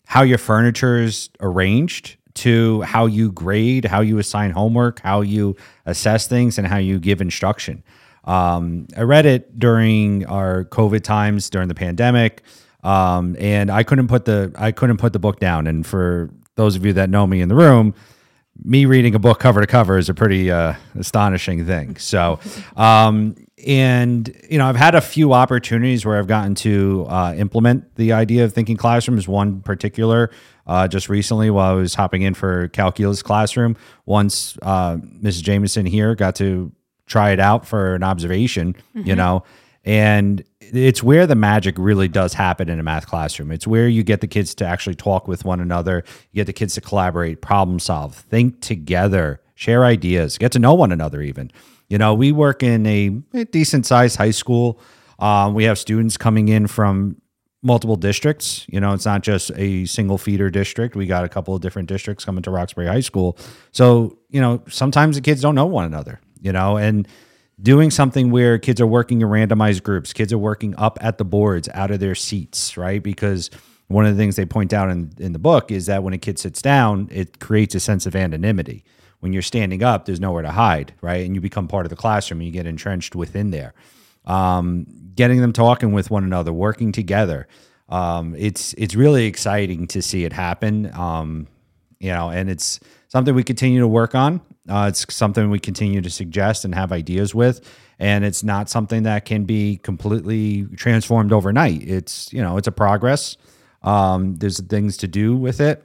how 0.06 0.24
your 0.24 0.38
furniture 0.38 1.02
is 1.02 1.30
arranged 1.42 2.16
to 2.36 2.82
how 2.84 3.06
you 3.06 3.34
grade, 3.34 3.84
how 3.84 4.00
you 4.00 4.18
assign 4.18 4.52
homework, 4.52 5.02
how 5.02 5.20
you 5.20 5.58
assess 5.86 6.26
things, 6.26 6.58
and 6.58 6.66
how 6.66 6.78
you 6.78 7.00
give 7.00 7.20
instruction. 7.20 7.84
Um, 8.24 8.88
I 8.96 9.02
read 9.02 9.26
it 9.26 9.60
during 9.60 10.26
our 10.28 10.64
COVID 10.64 11.04
times 11.04 11.50
during 11.50 11.68
the 11.68 11.76
pandemic. 11.76 12.44
Um, 12.82 13.36
and 13.40 13.70
I 13.70 13.84
couldn't 13.84 14.08
put 14.08 14.24
the 14.24 14.54
I 14.58 14.72
couldn't 14.72 14.98
put 14.98 15.12
the 15.12 15.20
book 15.20 15.40
down. 15.40 15.68
And 15.68 15.86
for 15.86 16.30
those 16.56 16.78
of 16.78 16.86
you 16.86 16.94
that 16.94 17.10
know 17.10 17.28
me 17.28 17.42
in 17.42 17.50
the 17.50 17.56
room, 17.56 17.94
me 18.64 18.86
reading 18.86 19.16
a 19.16 19.20
book 19.20 19.40
cover 19.40 19.60
to 19.60 19.68
cover 19.68 19.98
is 19.98 20.08
a 20.08 20.14
pretty 20.14 20.50
uh, 20.50 20.76
astonishing 20.98 21.66
thing. 21.66 21.98
So, 21.98 22.40
um, 22.78 23.36
and 23.66 24.36
you 24.50 24.58
know, 24.58 24.68
I've 24.68 24.76
had 24.76 24.96
a 24.96 25.02
few 25.02 25.34
opportunities 25.34 26.06
where 26.06 26.18
I've 26.18 26.28
gotten 26.28 26.56
to 26.56 27.06
uh, 27.08 27.34
implement 27.38 27.96
the 27.96 28.14
idea 28.14 28.44
of 28.46 28.54
thinking 28.54 28.78
classrooms. 28.78 29.28
One 29.28 29.62
particular, 29.62 30.32
uh, 30.68 30.88
just 30.88 31.10
recently, 31.10 31.50
while 31.50 31.72
I 31.72 31.76
was 31.76 31.96
hopping 31.96 32.22
in 32.22 32.34
for 32.34 32.68
calculus 32.70 33.22
classroom, 33.22 33.76
once 34.06 34.58
uh, 34.62 34.98
Mrs. 34.98 35.44
Jameson 35.44 35.86
here 35.86 36.16
got 36.16 36.36
to 36.36 36.72
try 37.06 37.32
it 37.32 37.40
out 37.40 37.66
for 37.66 37.96
an 37.96 38.04
observation. 38.04 38.74
Mm-hmm. 38.96 39.08
You 39.08 39.16
know, 39.16 39.44
and 39.86 40.44
it's 40.60 41.04
where 41.04 41.28
the 41.28 41.36
magic 41.36 41.76
really 41.78 42.08
does 42.08 42.34
happen 42.34 42.70
in 42.70 42.80
a 42.80 42.84
math 42.84 43.08
classroom. 43.08 43.52
It's 43.52 43.68
where 43.68 43.88
you 43.88 44.04
get 44.04 44.22
the 44.22 44.28
kids 44.28 44.56
to 44.56 44.66
actually 44.66 44.96
talk 44.96 45.28
with 45.28 45.44
one 45.44 45.60
another, 45.60 46.04
you 46.32 46.40
get 46.40 46.48
the 46.48 46.54
kids 46.54 46.76
to 46.76 46.82
collaborate, 46.82 47.42
problem 47.42 47.80
solve, 47.80 48.16
think 48.16 48.62
together, 48.62 49.42
share 49.56 49.86
ideas, 49.86 50.38
get 50.38 50.52
to 50.54 50.60
know 50.60 50.74
one 50.74 50.92
another 50.92 51.22
even. 51.22 51.52
You 51.90 51.98
know, 51.98 52.14
we 52.14 52.32
work 52.32 52.64
in 52.64 52.86
a, 52.86 53.10
decent 53.52 53.86
sized 53.86 54.18
high 54.18 54.32
school. 54.32 54.80
Um, 55.20 55.54
we 55.54 55.66
have 55.66 55.78
students 55.78 56.18
coming 56.18 56.48
in 56.48 56.68
from 56.68 57.18
multiple 57.62 57.96
districts. 57.96 58.66
You 58.68 58.80
know, 58.80 58.94
it's 58.94 59.06
not 59.06 59.24
just 59.24 59.52
a 59.56 59.86
single 59.86 60.18
feeder 60.18 60.50
district. 60.50 60.96
We 60.96 61.06
got 61.06 61.24
a 61.24 61.30
couple 61.30 61.56
of 61.56 61.62
different 61.62 61.88
districts 61.88 62.26
coming 62.26 62.44
to 62.44 62.52
Roxbury 62.52 62.88
High 62.88 63.00
School. 63.00 63.38
So, 63.72 64.18
you 64.30 64.42
know, 64.42 64.62
sometimes 64.70 65.16
the 65.16 65.22
kids 65.22 65.42
don't 65.42 65.56
know 65.56 65.66
one 65.66 65.86
another, 65.86 66.20
you 66.42 66.52
know, 66.52 66.78
and 66.78 67.08
doing 67.62 67.92
something 67.92 68.32
where 68.32 68.58
kids 68.58 68.82
are 68.82 68.88
working 68.88 69.22
in 69.22 69.28
randomized 69.28 69.84
groups, 69.84 70.12
kids 70.12 70.34
are 70.34 70.38
working 70.38 70.76
up 70.78 70.98
at 71.02 71.18
the 71.18 71.26
boards 71.26 71.70
out 71.74 71.92
of 71.92 72.00
their 72.00 72.16
seats, 72.16 72.76
right? 72.76 73.02
Because 73.02 73.50
one 73.88 74.06
of 74.06 74.16
the 74.16 74.22
things 74.22 74.36
they 74.36 74.46
point 74.46 74.74
out 74.74 74.90
in, 74.90 75.14
in 75.18 75.34
the 75.34 75.40
book 75.40 75.72
is 75.72 75.86
that 75.86 76.04
when 76.04 76.14
a 76.14 76.18
kid 76.18 76.40
sits 76.40 76.62
down, 76.62 77.08
it 77.12 77.40
creates 77.40 77.76
a 77.76 77.80
sense 77.80 78.06
of 78.06 78.16
anonymity. 78.16 78.84
When 79.24 79.32
you're 79.32 79.42
standing 79.42 79.84
up, 79.84 80.04
there's 80.04 80.20
nowhere 80.20 80.42
to 80.42 80.52
hide, 80.52 80.94
right? 81.02 81.26
And 81.26 81.34
you 81.34 81.40
become 81.40 81.70
part 81.70 81.86
of 81.86 81.90
the 81.90 81.96
classroom 81.96 82.42
and 82.42 82.48
you 82.48 82.52
get 82.52 82.68
entrenched 82.68 83.16
within 83.16 83.52
there. 83.52 83.74
Um, 84.26 84.86
getting 85.16 85.40
them 85.40 85.54
talking 85.54 85.94
with 85.94 86.12
one 86.12 86.26
another, 86.26 86.52
working 86.52 86.92
together. 86.92 87.48
Um, 87.88 88.36
it's 88.38 88.74
it's 88.74 88.96
really 88.96 89.26
exciting 89.26 89.88
to 89.88 90.02
see 90.02 90.26
it 90.26 90.34
happen. 90.34 90.94
Um, 90.94 91.48
you 92.00 92.10
know, 92.10 92.30
and 92.30 92.50
it's 92.50 92.82
something 93.08 93.34
we 93.34 93.46
continue 93.46 93.80
to 93.80 93.88
work 93.88 94.14
on. 94.14 94.42
Uh, 94.68 94.88
it's 94.90 95.06
something 95.14 95.50
we 95.50 95.60
continue 95.60 96.02
to 96.02 96.10
suggest 96.10 96.66
and 96.66 96.76
have 96.76 96.92
ideas 96.92 97.34
with, 97.34 97.66
and 98.00 98.26
it's 98.26 98.44
not 98.44 98.70
something 98.70 99.04
that 99.04 99.24
can 99.24 99.46
be 99.46 99.78
completely 99.78 100.66
transformed 100.76 101.32
overnight. 101.32 101.82
It's 101.82 102.34
you 102.34 102.42
know 102.42 102.58
it's 102.58 102.68
a 102.68 102.74
progress. 102.74 103.38
Um, 103.84 104.36
there's 104.36 104.60
things 104.60 104.98
to 104.98 105.08
do 105.08 105.38
with 105.38 105.62
it, 105.62 105.82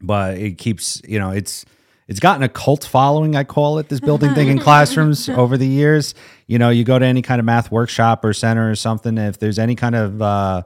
but 0.00 0.38
it 0.38 0.58
keeps 0.58 1.02
you 1.08 1.18
know 1.18 1.30
it's 1.30 1.64
it's 2.08 2.20
gotten 2.20 2.42
a 2.42 2.48
cult 2.48 2.84
following. 2.84 3.34
I 3.34 3.44
call 3.44 3.78
it 3.78 3.88
this 3.88 4.00
building 4.00 4.34
thing 4.34 4.48
in 4.48 4.58
classrooms 4.60 5.28
over 5.28 5.56
the 5.56 5.66
years. 5.66 6.14
You 6.46 6.58
know, 6.58 6.70
you 6.70 6.84
go 6.84 6.98
to 6.98 7.04
any 7.04 7.22
kind 7.22 7.40
of 7.40 7.44
math 7.44 7.70
workshop 7.70 8.24
or 8.24 8.32
center 8.32 8.70
or 8.70 8.76
something. 8.76 9.18
If 9.18 9.38
there's 9.38 9.58
any 9.58 9.74
kind 9.74 9.94
of 9.94 10.22
uh, 10.22 10.62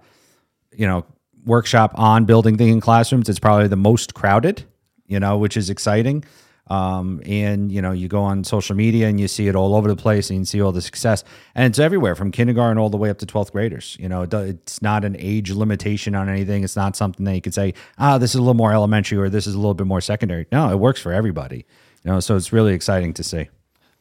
you 0.72 0.86
know 0.86 1.06
workshop 1.44 1.92
on 1.94 2.26
building 2.26 2.58
thing 2.58 2.68
in 2.68 2.80
classrooms, 2.80 3.28
it's 3.28 3.38
probably 3.38 3.68
the 3.68 3.76
most 3.76 4.14
crowded. 4.14 4.64
You 5.06 5.18
know, 5.18 5.38
which 5.38 5.56
is 5.56 5.70
exciting. 5.70 6.24
Um, 6.70 7.20
and 7.26 7.70
you 7.70 7.82
know, 7.82 7.90
you 7.90 8.08
go 8.08 8.22
on 8.22 8.44
social 8.44 8.76
media 8.76 9.08
and 9.08 9.20
you 9.20 9.28
see 9.28 9.48
it 9.48 9.56
all 9.56 9.74
over 9.74 9.88
the 9.88 9.96
place, 9.96 10.30
and 10.30 10.38
you 10.38 10.44
see 10.44 10.62
all 10.62 10.72
the 10.72 10.80
success, 10.80 11.24
and 11.54 11.66
it's 11.66 11.78
everywhere 11.78 12.14
from 12.14 12.30
kindergarten 12.30 12.78
all 12.78 12.88
the 12.88 12.96
way 12.96 13.10
up 13.10 13.18
to 13.18 13.26
twelfth 13.26 13.52
graders. 13.52 13.96
You 14.00 14.08
know, 14.08 14.22
it's 14.22 14.80
not 14.80 15.04
an 15.04 15.16
age 15.18 15.50
limitation 15.50 16.14
on 16.14 16.28
anything. 16.28 16.64
It's 16.64 16.76
not 16.76 16.96
something 16.96 17.24
that 17.26 17.34
you 17.34 17.40
could 17.40 17.54
say, 17.54 17.74
ah, 17.98 18.18
this 18.18 18.30
is 18.30 18.36
a 18.36 18.40
little 18.40 18.54
more 18.54 18.72
elementary 18.72 19.18
or 19.18 19.28
this 19.28 19.46
is 19.46 19.54
a 19.54 19.58
little 19.58 19.74
bit 19.74 19.86
more 19.86 20.00
secondary. 20.00 20.46
No, 20.52 20.70
it 20.70 20.76
works 20.76 21.00
for 21.00 21.12
everybody. 21.12 21.66
You 22.04 22.12
know, 22.12 22.20
so 22.20 22.36
it's 22.36 22.52
really 22.52 22.72
exciting 22.72 23.12
to 23.14 23.22
see. 23.22 23.48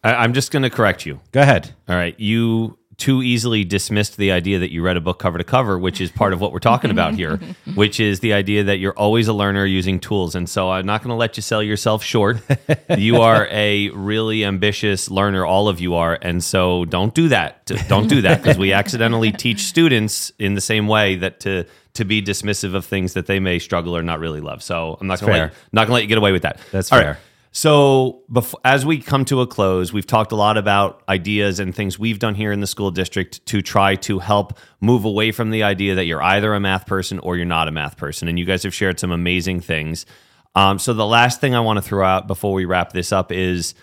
I, 0.03 0.23
am 0.23 0.33
just 0.33 0.51
going 0.51 0.63
to 0.63 0.69
correct 0.69 1.05
you. 1.05 1.19
Go 1.33 1.41
ahead. 1.41 1.73
All 1.87 1.95
right, 1.95 2.17
you 2.19 2.78
too 2.99 3.23
easily 3.23 3.63
dismissed 3.63 4.17
the 4.17 4.31
idea 4.31 4.59
that 4.59 4.71
you 4.71 4.83
read 4.83 4.97
a 4.97 5.01
book 5.01 5.17
cover 5.19 5.37
to 5.37 5.43
cover, 5.43 5.79
which 5.79 6.01
is 6.01 6.11
part 6.11 6.33
of 6.33 6.41
what 6.41 6.51
we're 6.51 6.59
talking 6.59 6.91
about 6.91 7.15
here, 7.15 7.39
which 7.75 7.99
is 7.99 8.19
the 8.19 8.33
idea 8.33 8.63
that 8.65 8.77
you're 8.77 8.97
always 8.97 9.27
a 9.27 9.33
learner 9.33 9.65
using 9.65 9.99
tools. 9.99 10.35
And 10.35 10.47
so 10.47 10.69
I'm 10.69 10.85
not 10.85 11.01
going 11.01 11.09
to 11.09 11.15
let 11.15 11.37
you 11.37 11.41
sell 11.41 11.63
yourself 11.63 12.03
short. 12.03 12.41
you 12.97 13.21
are 13.21 13.47
a 13.49 13.89
really 13.89 14.45
ambitious 14.45 15.09
learner, 15.09 15.45
all 15.45 15.67
of 15.67 15.79
you 15.79 15.95
are. 15.95 16.19
And 16.21 16.43
so 16.43 16.85
don't 16.85 17.13
do 17.15 17.29
that. 17.29 17.65
Don't 17.87 18.07
do 18.07 18.21
that 18.21 18.43
because 18.43 18.57
we 18.57 18.73
accidentally 18.79 19.31
teach 19.31 19.61
students 19.61 20.31
in 20.37 20.53
the 20.53 20.61
same 20.61 20.87
way 20.87 21.15
that 21.15 21.39
to 21.41 21.65
to 21.93 22.05
be 22.05 22.21
dismissive 22.21 22.75
of 22.75 22.85
things 22.85 23.13
that 23.13 23.25
they 23.25 23.39
may 23.39 23.59
struggle 23.59 23.97
or 23.97 24.03
not 24.03 24.19
really 24.19 24.39
love. 24.39 24.61
So 24.61 24.97
I'm 25.01 25.07
not 25.07 25.19
going 25.19 25.33
to 25.33 25.39
let 25.39 25.53
not 25.71 25.81
going 25.81 25.87
to 25.87 25.93
let 25.93 26.01
you 26.03 26.07
get 26.07 26.17
away 26.17 26.31
with 26.31 26.43
that. 26.43 26.59
That's 26.71 26.91
all 26.91 26.99
fair. 26.99 27.07
Right. 27.13 27.17
So, 27.51 28.21
as 28.63 28.85
we 28.85 28.99
come 28.99 29.25
to 29.25 29.41
a 29.41 29.47
close, 29.47 29.91
we've 29.91 30.05
talked 30.05 30.31
a 30.31 30.35
lot 30.35 30.55
about 30.55 31.01
ideas 31.09 31.59
and 31.59 31.73
things 31.73 31.97
we've 31.97 32.19
done 32.19 32.35
here 32.35 32.51
in 32.51 32.59
the 32.59 32.67
school 32.67 32.91
district 32.91 33.43
to 33.47 33.63
try 33.63 33.95
to 33.95 34.19
help 34.19 34.57
move 34.81 35.03
away 35.03 35.31
from 35.31 35.49
the 35.49 35.63
idea 35.63 35.95
that 35.95 36.05
you're 36.05 36.21
either 36.21 36.53
a 36.53 36.59
math 36.59 36.85
person 36.85 37.17
or 37.19 37.37
you're 37.37 37.45
not 37.45 37.67
a 37.67 37.71
math 37.71 37.97
person. 37.97 38.27
And 38.27 38.37
you 38.37 38.45
guys 38.45 38.61
have 38.63 38.73
shared 38.73 38.99
some 38.99 39.11
amazing 39.11 39.61
things. 39.61 40.05
Um, 40.53 40.77
so, 40.77 40.93
the 40.93 41.07
last 41.07 41.41
thing 41.41 41.55
I 41.55 41.59
want 41.59 41.77
to 41.77 41.81
throw 41.81 42.05
out 42.05 42.27
before 42.27 42.53
we 42.53 42.65
wrap 42.65 42.93
this 42.93 43.11
up 43.11 43.31
is 43.31 43.73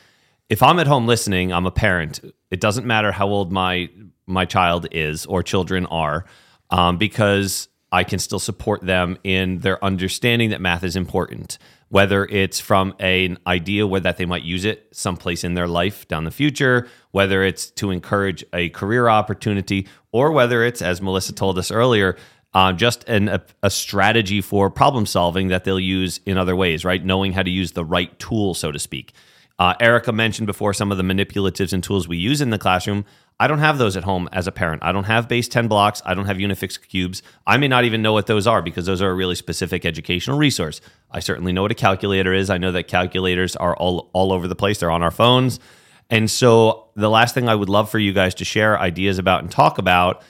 if 0.48 0.62
I'm 0.62 0.78
at 0.78 0.86
home 0.86 1.08
listening, 1.08 1.52
I'm 1.52 1.66
a 1.66 1.72
parent. 1.72 2.20
It 2.52 2.60
doesn't 2.60 2.86
matter 2.86 3.10
how 3.10 3.26
old 3.26 3.50
my 3.50 3.90
my 4.26 4.44
child 4.44 4.86
is 4.92 5.26
or 5.26 5.42
children 5.42 5.86
are, 5.86 6.24
um, 6.70 6.98
because 6.98 7.68
I 7.92 8.04
can 8.04 8.18
still 8.18 8.38
support 8.38 8.82
them 8.82 9.18
in 9.24 9.60
their 9.60 9.82
understanding 9.84 10.50
that 10.50 10.60
math 10.60 10.84
is 10.84 10.96
important. 10.96 11.58
Whether 11.88 12.24
it's 12.24 12.58
from 12.58 12.94
an 12.98 13.38
idea 13.46 13.86
where 13.86 14.00
that 14.00 14.16
they 14.16 14.26
might 14.26 14.42
use 14.42 14.64
it 14.64 14.88
someplace 14.90 15.44
in 15.44 15.54
their 15.54 15.68
life 15.68 16.08
down 16.08 16.24
the 16.24 16.32
future, 16.32 16.88
whether 17.12 17.44
it's 17.44 17.70
to 17.72 17.92
encourage 17.92 18.44
a 18.52 18.70
career 18.70 19.08
opportunity, 19.08 19.86
or 20.10 20.32
whether 20.32 20.64
it's, 20.64 20.82
as 20.82 21.00
Melissa 21.00 21.32
told 21.32 21.58
us 21.58 21.70
earlier, 21.70 22.16
uh, 22.54 22.72
just 22.72 23.04
an, 23.08 23.28
a, 23.28 23.42
a 23.62 23.70
strategy 23.70 24.40
for 24.40 24.68
problem 24.68 25.06
solving 25.06 25.48
that 25.48 25.64
they'll 25.64 25.78
use 25.78 26.20
in 26.26 26.38
other 26.38 26.56
ways, 26.56 26.84
right? 26.84 27.04
Knowing 27.04 27.32
how 27.32 27.42
to 27.42 27.50
use 27.50 27.72
the 27.72 27.84
right 27.84 28.18
tool, 28.18 28.54
so 28.54 28.72
to 28.72 28.78
speak. 28.78 29.12
Uh, 29.58 29.74
Erica 29.80 30.12
mentioned 30.12 30.46
before 30.46 30.74
some 30.74 30.90
of 30.90 30.98
the 30.98 31.04
manipulatives 31.04 31.72
and 31.72 31.82
tools 31.82 32.06
we 32.06 32.16
use 32.16 32.40
in 32.40 32.50
the 32.50 32.58
classroom. 32.58 33.04
I 33.38 33.48
don't 33.48 33.58
have 33.58 33.76
those 33.76 33.96
at 33.96 34.04
home 34.04 34.28
as 34.32 34.46
a 34.46 34.52
parent. 34.52 34.82
I 34.82 34.92
don't 34.92 35.04
have 35.04 35.28
base 35.28 35.46
10 35.46 35.68
blocks. 35.68 36.00
I 36.06 36.14
don't 36.14 36.24
have 36.24 36.38
Unifix 36.38 36.80
cubes. 36.88 37.22
I 37.46 37.58
may 37.58 37.68
not 37.68 37.84
even 37.84 38.00
know 38.00 38.14
what 38.14 38.26
those 38.26 38.46
are 38.46 38.62
because 38.62 38.86
those 38.86 39.02
are 39.02 39.10
a 39.10 39.14
really 39.14 39.34
specific 39.34 39.84
educational 39.84 40.38
resource. 40.38 40.80
I 41.10 41.20
certainly 41.20 41.52
know 41.52 41.62
what 41.62 41.70
a 41.70 41.74
calculator 41.74 42.32
is. 42.32 42.48
I 42.48 42.56
know 42.56 42.72
that 42.72 42.88
calculators 42.88 43.54
are 43.56 43.76
all, 43.76 44.10
all 44.14 44.32
over 44.32 44.48
the 44.48 44.56
place, 44.56 44.80
they're 44.80 44.90
on 44.90 45.02
our 45.02 45.10
phones. 45.10 45.60
And 46.08 46.30
so, 46.30 46.88
the 46.94 47.10
last 47.10 47.34
thing 47.34 47.48
I 47.48 47.54
would 47.54 47.68
love 47.68 47.90
for 47.90 47.98
you 47.98 48.12
guys 48.12 48.34
to 48.36 48.44
share 48.44 48.78
ideas 48.78 49.18
about 49.18 49.42
and 49.42 49.50
talk 49.50 49.78
about 49.78 50.22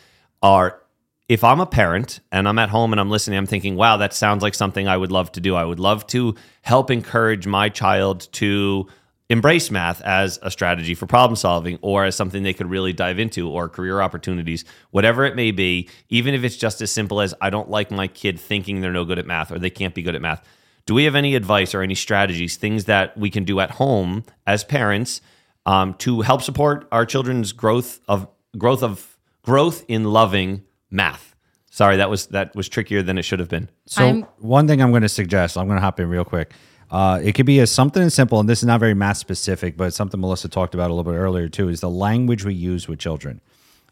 are 0.42 0.81
if 1.29 1.45
I'm 1.45 1.61
a 1.61 1.66
parent 1.66 2.21
and 2.31 2.49
I'm 2.49 2.59
at 2.59 2.71
home 2.71 2.92
and 2.92 3.01
I'm 3.01 3.11
listening, 3.11 3.38
I'm 3.38 3.47
thinking, 3.47 3.77
wow, 3.77 3.97
that 3.99 4.14
sounds 4.14 4.42
like 4.42 4.55
something 4.55 4.88
I 4.88 4.97
would 4.97 5.12
love 5.12 5.33
to 5.33 5.40
do. 5.40 5.55
I 5.55 5.64
would 5.64 5.81
love 5.81 6.07
to 6.09 6.35
help 6.62 6.90
encourage 6.90 7.47
my 7.47 7.69
child 7.69 8.29
to 8.33 8.87
embrace 9.29 9.71
math 9.71 10.01
as 10.03 10.39
a 10.43 10.51
strategy 10.51 10.95
for 10.95 11.07
problem 11.07 11.37
solving 11.37 11.79
or 11.83 12.05
as 12.05 12.15
something 12.15 12.43
they 12.43 12.53
could 12.53 12.71
really 12.71 12.93
dive 12.93 13.19
into 13.19 13.49
or 13.49 13.69
career 13.69 14.01
opportunities, 14.01 14.65
whatever 14.91 15.25
it 15.25 15.35
may 15.35 15.51
be, 15.51 15.89
even 16.09 16.35
if 16.35 16.45
it's 16.45 16.57
just 16.57 16.81
as 16.81 16.93
simple 16.93 17.21
as 17.21 17.35
I 17.41 17.51
don't 17.51 17.69
like 17.69 17.91
my 17.91 18.07
kid 18.07 18.39
thinking 18.39 18.81
they're 18.81 18.93
no 18.93 19.05
good 19.05 19.19
at 19.19 19.27
math 19.27 19.51
or 19.51 19.59
they 19.59 19.71
can't 19.71 19.95
be 19.95 20.03
good 20.03 20.15
at 20.15 20.23
math. 20.23 20.47
Do 20.87 20.95
we 20.95 21.05
have 21.05 21.17
any 21.17 21.35
advice 21.35 21.75
or 21.75 21.83
any 21.83 21.97
strategies, 21.97 22.57
things 22.57 22.85
that 22.85 23.17
we 23.19 23.29
can 23.29 23.43
do 23.45 23.59
at 23.59 23.73
home 23.73 24.25
as 24.47 24.62
parents 24.62 25.21
um, 25.67 25.95
to 25.95 26.21
help 26.21 26.43
support 26.43 26.87
our 26.93 27.05
children's 27.05 27.51
growth 27.53 27.99
of 28.07 28.29
growth 28.57 28.85
of 28.85 29.19
growth 29.43 29.85
in 29.89 30.05
loving 30.05 30.62
math? 30.89 31.35
Sorry, 31.71 31.97
that 31.97 32.09
was 32.09 32.29
that 32.29 32.55
was 32.55 32.69
trickier 32.69 33.03
than 33.03 33.19
it 33.19 33.23
should 33.23 33.41
have 33.41 33.49
been. 33.49 33.69
So 33.87 34.07
I'm- 34.07 34.27
one 34.39 34.69
thing 34.69 34.81
I'm 34.81 34.91
going 34.93 35.03
to 35.03 35.09
suggest, 35.09 35.59
I'm 35.59 35.67
going 35.67 35.77
to 35.77 35.83
hop 35.83 35.99
in 35.99 36.09
real 36.09 36.25
quick. 36.25 36.53
Uh, 36.90 37.20
it 37.22 37.35
could 37.35 37.46
be 37.46 37.61
as 37.61 37.70
something 37.70 38.03
as 38.03 38.14
simple, 38.14 38.38
and 38.38 38.49
this 38.49 38.61
is 38.61 38.66
not 38.66 38.81
very 38.81 38.94
math 38.94 39.16
specific, 39.16 39.77
but 39.77 39.92
something 39.92 40.20
Melissa 40.20 40.49
talked 40.49 40.75
about 40.75 40.90
a 40.90 40.94
little 40.94 41.11
bit 41.11 41.18
earlier 41.18 41.49
too, 41.49 41.68
is 41.68 41.81
the 41.81 41.90
language 41.90 42.44
we 42.44 42.55
use 42.55 42.87
with 42.87 42.99
children. 42.99 43.40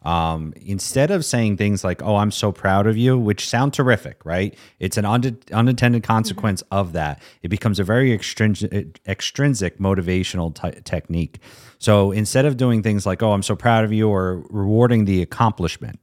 Um, 0.04 0.52
instead 0.60 1.10
of 1.10 1.24
saying 1.24 1.56
things 1.56 1.82
like, 1.82 2.02
"Oh, 2.02 2.16
I'm 2.16 2.30
so 2.30 2.52
proud 2.52 2.86
of 2.86 2.96
you," 2.96 3.18
which 3.18 3.48
sound 3.48 3.72
terrific, 3.72 4.20
right? 4.24 4.54
It's 4.78 4.98
an 4.98 5.06
un- 5.06 5.38
unintended 5.50 6.02
consequence 6.02 6.62
of 6.70 6.92
that. 6.92 7.22
It 7.42 7.48
becomes 7.48 7.80
a 7.80 7.84
very 7.84 8.12
extrinsic, 8.12 9.00
extrinsic 9.08 9.78
motivational 9.78 10.54
t- 10.54 10.78
technique. 10.82 11.38
So 11.78 12.12
instead 12.12 12.44
of 12.44 12.58
doing 12.58 12.82
things 12.82 13.06
like, 13.06 13.22
"Oh, 13.22 13.32
I'm 13.32 13.42
so 13.42 13.56
proud 13.56 13.82
of 13.82 13.94
you," 13.94 14.08
or 14.08 14.44
rewarding 14.50 15.06
the 15.06 15.22
accomplishment, 15.22 15.98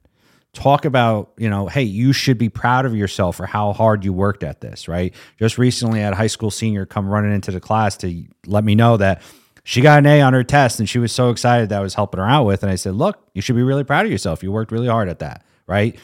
talk 0.52 0.84
about 0.84 1.32
you 1.38 1.48
know 1.48 1.66
hey 1.66 1.82
you 1.82 2.12
should 2.12 2.36
be 2.36 2.48
proud 2.50 2.84
of 2.84 2.94
yourself 2.94 3.36
for 3.36 3.46
how 3.46 3.72
hard 3.72 4.04
you 4.04 4.12
worked 4.12 4.42
at 4.42 4.60
this 4.60 4.86
right? 4.86 5.14
Just 5.38 5.58
recently 5.58 6.00
I 6.00 6.04
had 6.04 6.12
a 6.12 6.16
high 6.16 6.26
school 6.26 6.50
senior 6.50 6.84
come 6.84 7.08
running 7.08 7.32
into 7.32 7.50
the 7.50 7.60
class 7.60 7.96
to 7.98 8.24
let 8.46 8.62
me 8.64 8.74
know 8.74 8.96
that 8.98 9.22
she 9.64 9.80
got 9.80 9.98
an 9.98 10.06
a 10.06 10.20
on 10.20 10.32
her 10.32 10.44
test 10.44 10.78
and 10.78 10.88
she 10.88 10.98
was 10.98 11.12
so 11.12 11.30
excited 11.30 11.68
that 11.68 11.78
i 11.78 11.82
was 11.82 11.94
helping 11.94 12.18
her 12.18 12.26
out 12.26 12.44
with. 12.44 12.62
And 12.62 12.70
i 12.70 12.74
said 12.74 12.94
look 12.94 13.26
you 13.34 13.40
should 13.40 13.56
be 13.56 13.62
really 13.62 13.84
proud 13.84 14.04
of 14.04 14.12
yourself. 14.12 14.42
You 14.42 14.52
worked 14.52 14.72
really 14.72 14.88
hard 14.88 15.08
at 15.08 15.20
that 15.20 15.44
right? 15.66 15.98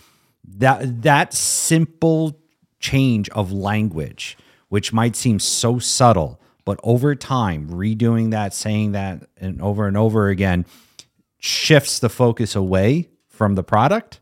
That 0.57 1.03
that 1.03 1.35
simple 1.35 2.41
change 2.81 3.29
of 3.31 3.53
language 3.53 4.39
which 4.69 4.93
might 4.93 5.17
seem 5.17 5.39
so 5.41 5.79
subtle 5.79 6.41
but 6.65 6.79
over 6.83 7.15
time 7.15 7.69
redoing 7.69 8.31
that 8.31 8.55
saying 8.55 8.93
that 8.93 9.25
and 9.37 9.61
over 9.61 9.87
and 9.87 9.97
over 9.97 10.29
again 10.29 10.65
shifts 11.39 11.99
the 11.99 12.09
focus 12.09 12.55
away 12.57 13.09
from 13.27 13.55
the 13.55 13.63
product 13.63 14.21